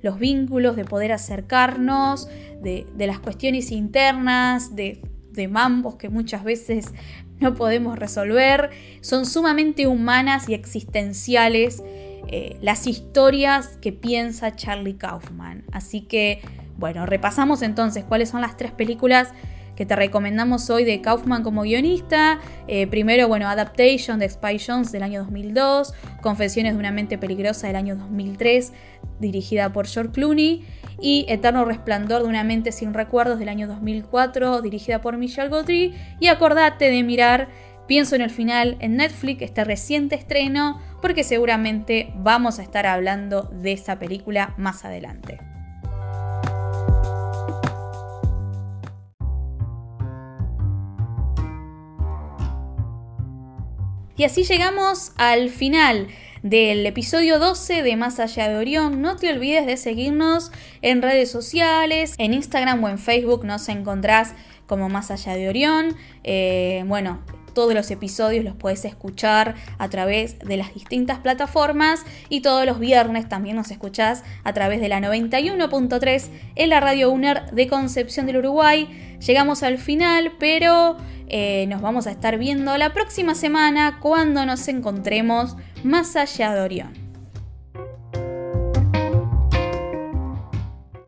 los 0.02 0.18
vínculos, 0.18 0.76
de 0.76 0.84
poder 0.84 1.12
acercarnos, 1.12 2.28
de, 2.62 2.86
las 2.98 3.18
cuestiones 3.20 3.70
internas, 3.70 4.74
de, 4.74 5.02
de 5.32 5.48
mambos 5.48 5.96
que 5.96 6.08
muchas 6.08 6.44
veces 6.44 6.92
no 7.40 7.54
podemos 7.54 7.98
resolver, 7.98 8.70
son 9.00 9.26
sumamente 9.26 9.86
humanas 9.86 10.48
y 10.48 10.54
existenciales 10.54 11.82
eh, 12.30 12.58
las 12.60 12.86
historias 12.86 13.78
que 13.80 13.92
piensa 13.92 14.54
Charlie 14.54 14.96
Kaufman. 14.96 15.64
Así 15.72 16.02
que 16.02 16.42
bueno, 16.78 17.06
repasamos 17.06 17.62
entonces 17.62 18.04
cuáles 18.04 18.28
son 18.28 18.40
las 18.40 18.56
tres 18.56 18.70
películas 18.70 19.32
que 19.78 19.86
te 19.86 19.94
recomendamos 19.94 20.70
hoy 20.70 20.82
de 20.82 21.00
Kaufman 21.00 21.44
como 21.44 21.62
guionista. 21.62 22.40
Eh, 22.66 22.88
primero, 22.88 23.28
bueno, 23.28 23.46
Adaptation 23.48 24.18
de 24.18 24.28
Spy 24.28 24.58
Jones 24.58 24.90
del 24.90 25.04
año 25.04 25.20
2002, 25.20 25.94
Confesiones 26.20 26.72
de 26.72 26.80
una 26.80 26.90
mente 26.90 27.16
peligrosa 27.16 27.68
del 27.68 27.76
año 27.76 27.94
2003, 27.94 28.72
dirigida 29.20 29.72
por 29.72 29.86
George 29.86 30.10
Clooney, 30.10 30.66
y 31.00 31.26
Eterno 31.28 31.64
Resplandor 31.64 32.24
de 32.24 32.28
una 32.28 32.42
mente 32.42 32.72
sin 32.72 32.92
recuerdos 32.92 33.38
del 33.38 33.48
año 33.48 33.68
2004, 33.68 34.62
dirigida 34.62 35.00
por 35.00 35.16
Michelle 35.16 35.48
Gautry. 35.48 35.94
Y 36.18 36.26
acordate 36.26 36.90
de 36.90 37.04
mirar 37.04 37.46
Pienso 37.86 38.16
en 38.16 38.20
el 38.20 38.30
final 38.30 38.76
en 38.80 38.96
Netflix, 38.96 39.40
este 39.40 39.64
reciente 39.64 40.14
estreno, 40.14 40.78
porque 41.00 41.24
seguramente 41.24 42.12
vamos 42.16 42.58
a 42.58 42.62
estar 42.62 42.84
hablando 42.84 43.44
de 43.44 43.72
esa 43.72 43.98
película 43.98 44.52
más 44.58 44.84
adelante. 44.84 45.38
Y 54.18 54.24
así 54.24 54.42
llegamos 54.42 55.12
al 55.16 55.48
final 55.48 56.08
del 56.42 56.84
episodio 56.86 57.38
12 57.38 57.84
de 57.84 57.94
Más 57.94 58.18
allá 58.18 58.48
de 58.48 58.56
Orión. 58.56 59.00
No 59.00 59.14
te 59.14 59.32
olvides 59.32 59.64
de 59.64 59.76
seguirnos 59.76 60.50
en 60.82 61.02
redes 61.02 61.30
sociales, 61.30 62.16
en 62.18 62.34
Instagram 62.34 62.82
o 62.82 62.88
en 62.88 62.98
Facebook 62.98 63.44
nos 63.44 63.68
encontrás 63.68 64.34
como 64.66 64.88
Más 64.88 65.12
allá 65.12 65.36
de 65.36 65.48
Orión. 65.48 65.94
Eh, 66.24 66.82
bueno, 66.88 67.20
todos 67.58 67.74
los 67.74 67.90
episodios 67.90 68.44
los 68.44 68.54
puedes 68.54 68.84
escuchar 68.84 69.56
a 69.78 69.88
través 69.88 70.38
de 70.38 70.56
las 70.56 70.74
distintas 70.74 71.18
plataformas 71.18 72.04
y 72.28 72.40
todos 72.40 72.64
los 72.64 72.78
viernes 72.78 73.28
también 73.28 73.56
nos 73.56 73.72
escuchás 73.72 74.22
a 74.44 74.52
través 74.52 74.80
de 74.80 74.88
la 74.88 75.00
91.3 75.00 76.28
en 76.54 76.70
la 76.70 76.78
radio 76.78 77.10
UNER 77.10 77.50
de 77.50 77.66
Concepción 77.66 78.26
del 78.26 78.36
Uruguay. 78.36 79.16
Llegamos 79.26 79.64
al 79.64 79.78
final, 79.78 80.34
pero 80.38 80.98
eh, 81.26 81.66
nos 81.68 81.82
vamos 81.82 82.06
a 82.06 82.12
estar 82.12 82.38
viendo 82.38 82.78
la 82.78 82.92
próxima 82.92 83.34
semana 83.34 83.98
cuando 84.00 84.46
nos 84.46 84.68
encontremos 84.68 85.56
más 85.82 86.14
allá 86.14 86.54
de 86.54 86.60
Orión. 86.60 87.07